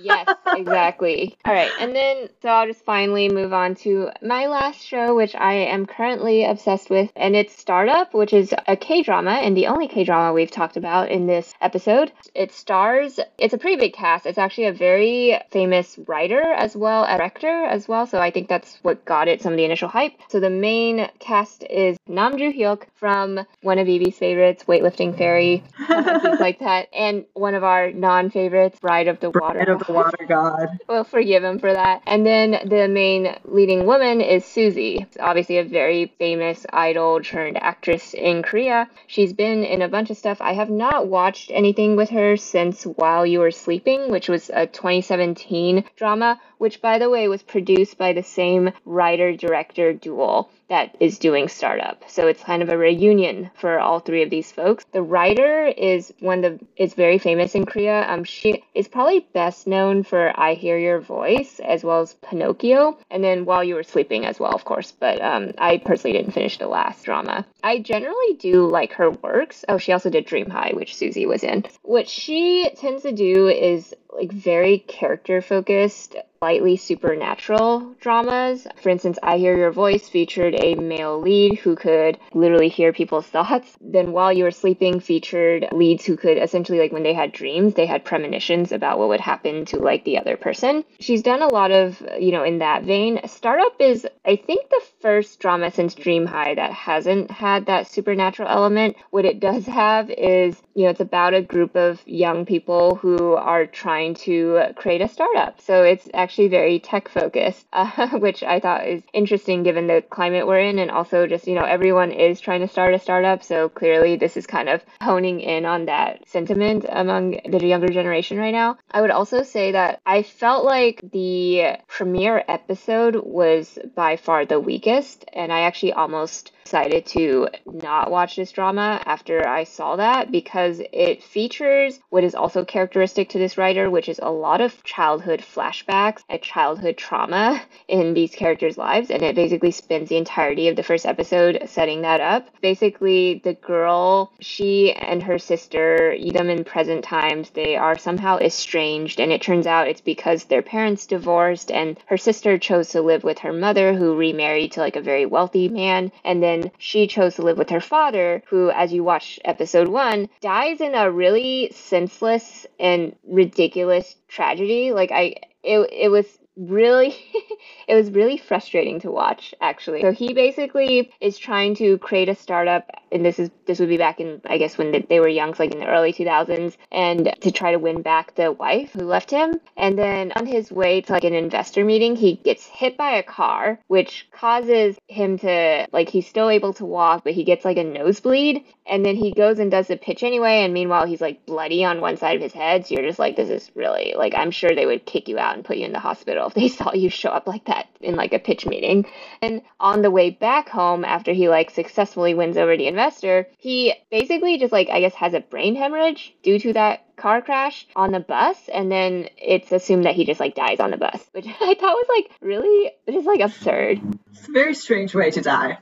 [0.00, 1.36] yes, exactly.
[1.44, 5.34] All right, and then so I'll just finally move on to my last show, which
[5.34, 9.66] I am currently obsessed with, and it's Startup, which is a K drama and the
[9.68, 12.12] only K drama we've talked about in this episode.
[12.34, 14.26] It stars, it's a pretty big cast.
[14.26, 18.48] It's actually a very famous writer as well as director as well, so I think
[18.48, 20.12] that's what got it some of the initial hype.
[20.28, 25.62] So the main cast is Nam Joo Hyuk from one of Evie's favorites, Weightlifting Fairy,
[25.86, 29.64] things like that, and one of our non favorites, Bride of the Water.
[29.64, 30.78] Bride of the water god.
[30.88, 32.02] We'll forgive him for that.
[32.06, 35.06] And then the main leading woman is Suzy.
[35.18, 38.88] obviously a very famous idol turned actress in Korea.
[39.06, 40.38] She's been in a bunch of stuff.
[40.40, 44.66] I have not watched anything with her since While You Were Sleeping, which was a
[44.66, 50.94] 2017 drama, which by the way was produced by the same writer director duo that
[51.00, 52.04] is doing startup.
[52.08, 54.84] So it's kind of a reunion for all three of these folks.
[54.92, 58.08] The writer is one of the is very famous in Korea.
[58.08, 62.98] Um, she is probably best known for I Hear Your Voice as well as Pinocchio,
[63.10, 64.92] and then While You Were Sleeping as well, of course.
[64.92, 67.46] But um, I personally didn't finish the last drama.
[67.64, 69.64] I generally do like her works.
[69.68, 71.64] Oh, she also did Dream High, which Suzy was in.
[71.82, 78.66] What she tends to do is like very character focused slightly supernatural dramas.
[78.82, 83.26] For instance, I Hear Your Voice featured a male lead who could literally hear people's
[83.36, 83.76] thoughts.
[83.78, 87.74] Then While You Were Sleeping featured leads who could essentially, like when they had dreams,
[87.74, 90.82] they had premonitions about what would happen to like the other person.
[90.98, 93.20] She's done a lot of, you know, in that vein.
[93.26, 98.48] Startup is, I think, the first drama since Dream High that hasn't had that supernatural
[98.48, 98.96] element.
[99.10, 103.34] What it does have is, you know, it's about a group of young people who
[103.34, 105.60] are trying to create a startup.
[105.60, 110.00] So it's actually actually very tech focused, uh, which I thought is interesting given the
[110.00, 110.78] climate we're in.
[110.78, 113.42] And also, just, you know, everyone is trying to start a startup.
[113.42, 118.38] So clearly, this is kind of honing in on that sentiment among the younger generation
[118.38, 118.78] right now.
[118.92, 124.60] I would also say that I felt like the premiere episode was by far the
[124.60, 125.24] weakest.
[125.32, 130.80] And I actually almost decided to not watch this drama after I saw that because
[130.92, 135.40] it features what is also characteristic to this writer, which is a lot of childhood
[135.40, 139.10] flashbacks and childhood trauma in these characters' lives.
[139.10, 142.48] And it basically spends the entirety of the first episode setting that up.
[142.60, 149.20] Basically, the girl, she and her sister, them in present times, they are somehow estranged.
[149.20, 153.24] And it turns out it's because their parents divorced and her sister chose to live
[153.24, 156.12] with her mother, who remarried to like a very wealthy man.
[156.24, 160.28] And then she chose to live with her father, who, as you watch episode one,
[160.40, 164.92] dies in a really senseless and ridiculous tragedy.
[164.92, 166.26] Like I, it, it was
[166.60, 167.16] really
[167.88, 170.02] it was really frustrating to watch actually.
[170.02, 173.96] So he basically is trying to create a startup and this is this would be
[173.96, 177.34] back in i guess when they were young so like in the early 2000s and
[177.40, 179.54] to try to win back the wife who left him.
[179.76, 183.22] And then on his way to like an investor meeting he gets hit by a
[183.22, 187.78] car which causes him to like he's still able to walk but he gets like
[187.78, 191.46] a nosebleed and then he goes and does the pitch anyway and meanwhile he's like
[191.46, 192.86] bloody on one side of his head.
[192.86, 195.54] So you're just like this is really like i'm sure they would kick you out
[195.54, 198.16] and put you in the hospital if they saw you show up like that in
[198.16, 199.06] like a pitch meeting.
[199.40, 203.94] And on the way back home after he like successfully wins over the investor, he
[204.10, 208.10] basically just like I guess has a brain hemorrhage due to that car crash on
[208.10, 208.68] the bus.
[208.72, 211.94] And then it's assumed that he just like dies on the bus which i thought
[211.94, 214.00] was like really just like absurd.
[214.32, 215.78] It's a very strange way to die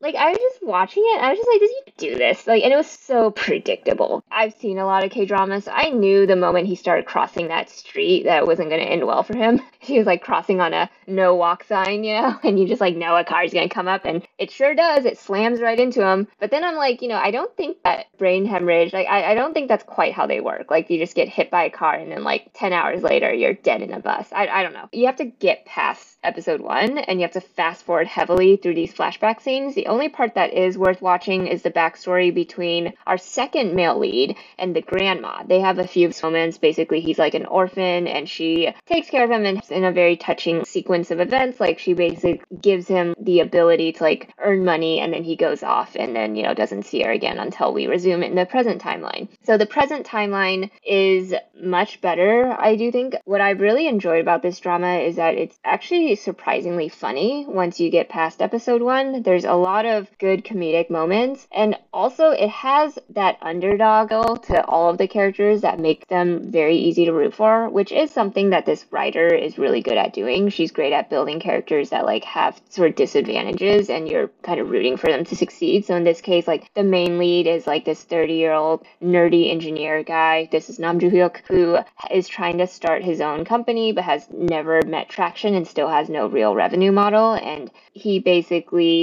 [0.00, 2.62] like I was just watching it, I was just like, did he do this?" Like,
[2.62, 4.22] and it was so predictable.
[4.30, 5.68] I've seen a lot of K dramas.
[5.70, 9.06] I knew the moment he started crossing that street that it wasn't going to end
[9.06, 9.60] well for him.
[9.86, 12.96] He was like crossing on a no walk sign, you know, and you just like
[12.96, 15.04] know a car's going to come up, and it sure does.
[15.04, 16.26] It slams right into him.
[16.40, 18.92] But then I'm like, you know, I don't think that brain hemorrhage.
[18.92, 20.72] Like, I, I don't think that's quite how they work.
[20.72, 23.54] Like, you just get hit by a car, and then like ten hours later, you're
[23.54, 24.28] dead in a bus.
[24.32, 24.88] I I don't know.
[24.92, 28.74] You have to get past episode one, and you have to fast forward heavily through
[28.74, 29.74] these flashback scenes.
[29.74, 34.36] The only part that is worth watching is the backstory between our second male lead
[34.58, 35.42] and the grandma.
[35.44, 36.58] They have a few moments.
[36.58, 40.16] Basically, he's like an orphan and she takes care of him in, in a very
[40.16, 41.60] touching sequence of events.
[41.60, 45.62] Like, she basically gives him the ability to like earn money and then he goes
[45.62, 48.80] off and then, you know, doesn't see her again until we resume in the present
[48.80, 49.28] timeline.
[49.44, 53.16] So, the present timeline is much better, I do think.
[53.24, 57.90] What I really enjoyed about this drama is that it's actually surprisingly funny once you
[57.90, 59.05] get past episode one.
[59.22, 64.08] There's a lot of good comedic moments, and also it has that underdog
[64.42, 68.10] to all of the characters that make them very easy to root for, which is
[68.10, 70.48] something that this writer is really good at doing.
[70.48, 74.70] She's great at building characters that like have sort of disadvantages and you're kind of
[74.70, 75.84] rooting for them to succeed.
[75.84, 79.50] So in this case, like the main lead is like this 30 year old nerdy
[79.50, 80.48] engineer guy.
[80.50, 81.78] This is Nam Hyuk who
[82.10, 86.08] is trying to start his own company but has never met traction and still has
[86.08, 87.34] no real revenue model.
[87.34, 88.95] And he basically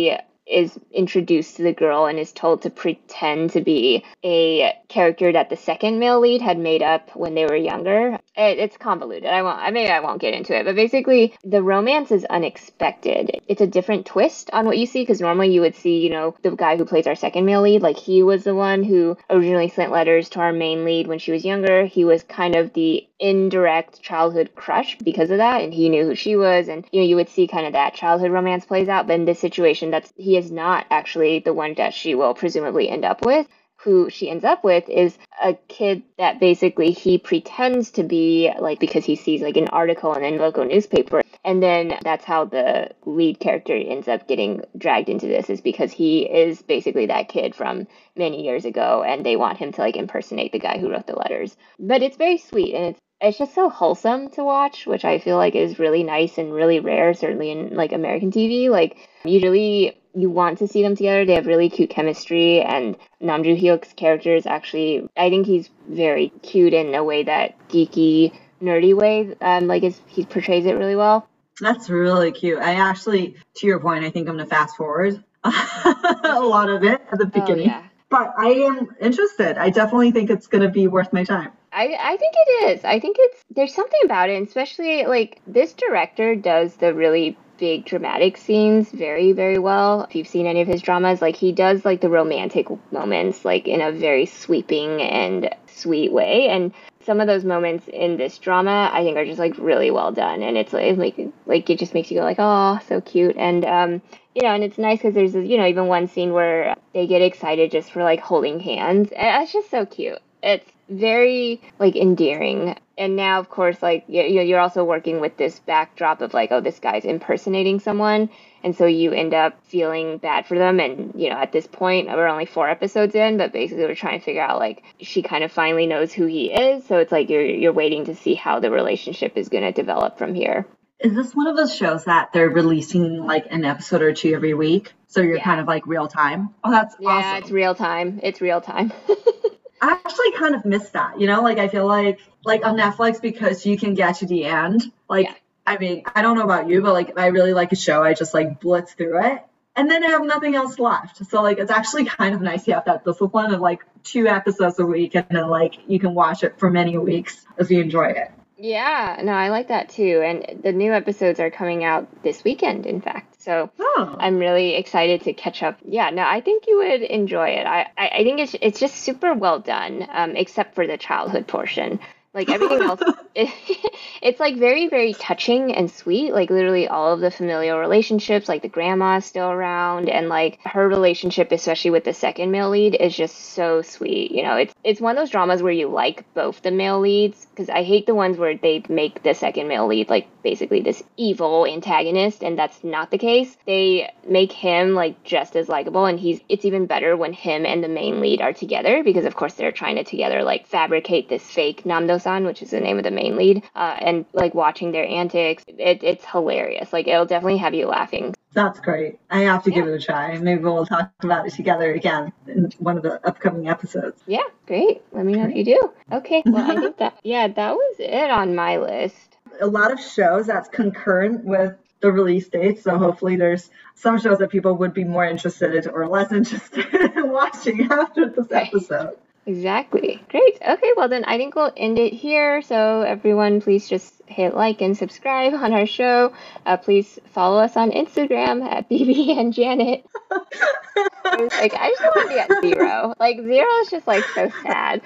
[0.45, 5.49] is introduced to the girl and is told to pretend to be a character that
[5.49, 8.19] the second male lead had made up when they were younger.
[8.35, 9.29] It, it's convoluted.
[9.29, 9.59] I won't.
[9.59, 13.41] I maybe I won't get into it, but basically the romance is unexpected.
[13.47, 16.35] It's a different twist on what you see because normally you would see, you know,
[16.41, 19.69] the guy who plays our second male lead, like he was the one who originally
[19.69, 21.85] sent letters to our main lead when she was younger.
[21.85, 26.15] He was kind of the indirect childhood crush because of that, and he knew who
[26.15, 29.07] she was, and you know you would see kind of that childhood romance plays out.
[29.07, 32.89] But in this situation, that's he is not actually the one that she will presumably
[32.89, 33.47] end up with
[33.83, 38.79] who she ends up with is a kid that basically he pretends to be like
[38.79, 41.21] because he sees like an article in a local newspaper.
[41.43, 45.91] And then that's how the lead character ends up getting dragged into this is because
[45.91, 49.97] he is basically that kid from many years ago and they want him to like
[49.97, 51.57] impersonate the guy who wrote the letters.
[51.77, 55.37] But it's very sweet and it's it's just so wholesome to watch, which I feel
[55.37, 58.69] like is really nice and really rare, certainly in like American TV.
[58.69, 61.25] Like usually you want to see them together.
[61.25, 65.69] They have really cute chemistry, and Nam Joo Hyuk's character is actually, I think he's
[65.89, 69.35] very cute in a way that geeky, nerdy way.
[69.41, 71.27] Um, like his, he portrays it really well.
[71.61, 72.59] That's really cute.
[72.59, 77.01] I actually, to your point, I think I'm gonna fast forward a lot of it
[77.11, 77.67] at the Oh, beginning.
[77.67, 77.83] yeah.
[78.09, 79.57] But I am interested.
[79.57, 81.51] I definitely think it's gonna be worth my time.
[81.73, 82.85] I, I think it is.
[82.85, 87.85] I think it's there's something about it, especially like this director does the really big
[87.85, 90.03] dramatic scenes very very well.
[90.03, 93.67] If you've seen any of his dramas, like he does like the romantic moments like
[93.67, 98.89] in a very sweeping and sweet way, and some of those moments in this drama
[98.93, 101.95] I think are just like really well done, and it's like like like it just
[101.95, 104.01] makes you go like oh so cute, and um
[104.35, 107.23] you know, and it's nice because there's you know even one scene where they get
[107.23, 110.19] excited just for like holding hands, and it's just so cute.
[110.43, 115.37] It's very like endearing and now of course like you you- you're also working with
[115.37, 118.29] this backdrop of like oh this guy's impersonating someone
[118.63, 122.09] and so you end up feeling bad for them and you know at this point
[122.09, 125.43] we're only four episodes in but basically we're trying to figure out like she kind
[125.43, 128.59] of finally knows who he is so it's like you're you're waiting to see how
[128.59, 130.67] the relationship is going to develop from here
[130.99, 134.53] Is this one of those shows that they're releasing like an episode or two every
[134.55, 134.93] week?
[135.07, 135.45] So you're Yeah.
[135.45, 136.49] kind of like real time?
[136.63, 137.43] Oh, that's yeah awesome.
[137.43, 138.91] it's real time it's real time
[139.83, 141.19] I actually kind of miss that.
[141.19, 144.45] You know, like I feel like like on Netflix because you can get to the
[144.45, 144.91] end.
[145.09, 145.35] Like Yeah.
[145.65, 148.13] I mean, I don't know about you, but like I really like a show, I
[148.13, 149.45] just like blitz through it.
[149.75, 151.25] And then I have nothing else left.
[151.25, 154.79] So like it's actually kind of nice to have that discipline of like two episodes
[154.79, 158.07] a week and then like you can watch it for many weeks if you enjoy
[158.09, 158.31] it.
[158.57, 162.85] yeah no i like that too and the new episodes are coming out this weekend
[162.85, 164.15] in fact so Oh.
[164.19, 165.77] I'm really excited to catch up.
[165.87, 167.67] Yeah, no, I think you would enjoy it.
[167.67, 171.47] I, I, I think it's it's just super well done, um, except for the childhood
[171.47, 171.99] portion.
[172.33, 172.99] Like everything else,
[173.35, 173.49] it,
[174.21, 176.33] it's like very very touching and sweet.
[176.33, 180.59] Like literally all of the familial relationships, like the grandma is still around, and like
[180.65, 184.31] her relationship, especially with the second male lead, is just so sweet.
[184.31, 187.45] You know, it's it's one of those dramas where you like both the male leads
[187.45, 191.03] because I hate the ones where they make the second male lead like basically this
[191.17, 193.55] evil antagonist, and that's not the case.
[193.65, 197.83] They make him like just as likable, and he's it's even better when him and
[197.83, 201.43] the main lead are together because of course they're trying to together like fabricate this
[201.43, 201.85] fake
[202.23, 206.03] Which is the name of the main lead, uh, and like watching their antics, it,
[206.03, 206.93] it's hilarious.
[206.93, 208.33] Like it'll definitely have you laughing.
[208.53, 209.19] That's great.
[209.31, 210.37] I have to give it a try.
[210.37, 214.21] Maybe we'll talk about it together again in one of the upcoming episodes.
[214.27, 215.01] Yeah, great.
[215.11, 215.93] Let me know if you do.
[216.11, 219.37] Okay, well I think that yeah that was it on my list.
[219.59, 222.83] a lot of shows that's concurrent with the release date.
[222.83, 227.31] So hopefully there's some shows that people would be more interested or less interested in
[227.31, 229.15] watching after this episode.
[229.45, 230.21] Exactly.
[230.29, 230.57] Great.
[230.65, 232.61] Okay, well then I think we'll end it here.
[232.61, 236.33] So everyone, please just hit like and subscribe on our show.
[236.65, 240.05] Uh, please follow us on Instagram at BB and Janet.
[240.31, 243.13] like I just want to be at zero.
[243.19, 245.01] Like zero is just like so sad.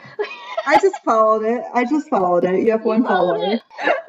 [0.65, 1.63] I just followed it.
[1.73, 2.63] I just followed it.
[2.63, 3.59] You have one follower.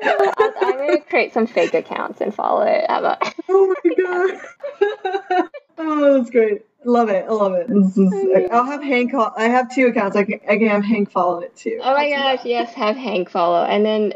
[0.02, 2.84] I'm, gonna create some fake accounts and follow it.
[2.88, 3.34] How about?
[3.50, 5.48] Oh my god.
[5.78, 6.66] oh, that's great.
[6.84, 7.24] Love it.
[7.26, 8.50] I love it.
[8.52, 9.12] I'll have Hank.
[9.14, 10.16] I have two accounts.
[10.16, 11.80] I can, I can have Hank follow it too.
[11.82, 13.64] Oh my I'll gosh, yes, have Hank follow.
[13.64, 14.12] And then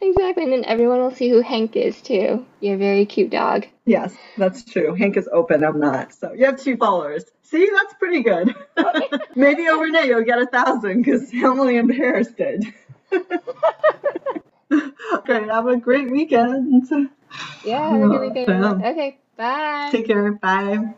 [0.00, 2.46] exactly, and then everyone will see who Hank is too.
[2.60, 3.66] You're a very cute dog.
[3.84, 4.94] Yes, that's true.
[4.94, 5.64] Hank is open.
[5.64, 6.12] I'm not.
[6.14, 7.24] So you have two followers.
[7.42, 8.54] See, that's pretty good.
[9.34, 12.64] Maybe overnight you'll get a thousand because Emily and Paris did.
[15.12, 16.88] okay, have a great weekend.
[17.64, 18.64] Yeah, have a good weekend.
[18.84, 19.88] Okay, bye.
[19.90, 20.32] Take care.
[20.32, 20.94] Bye.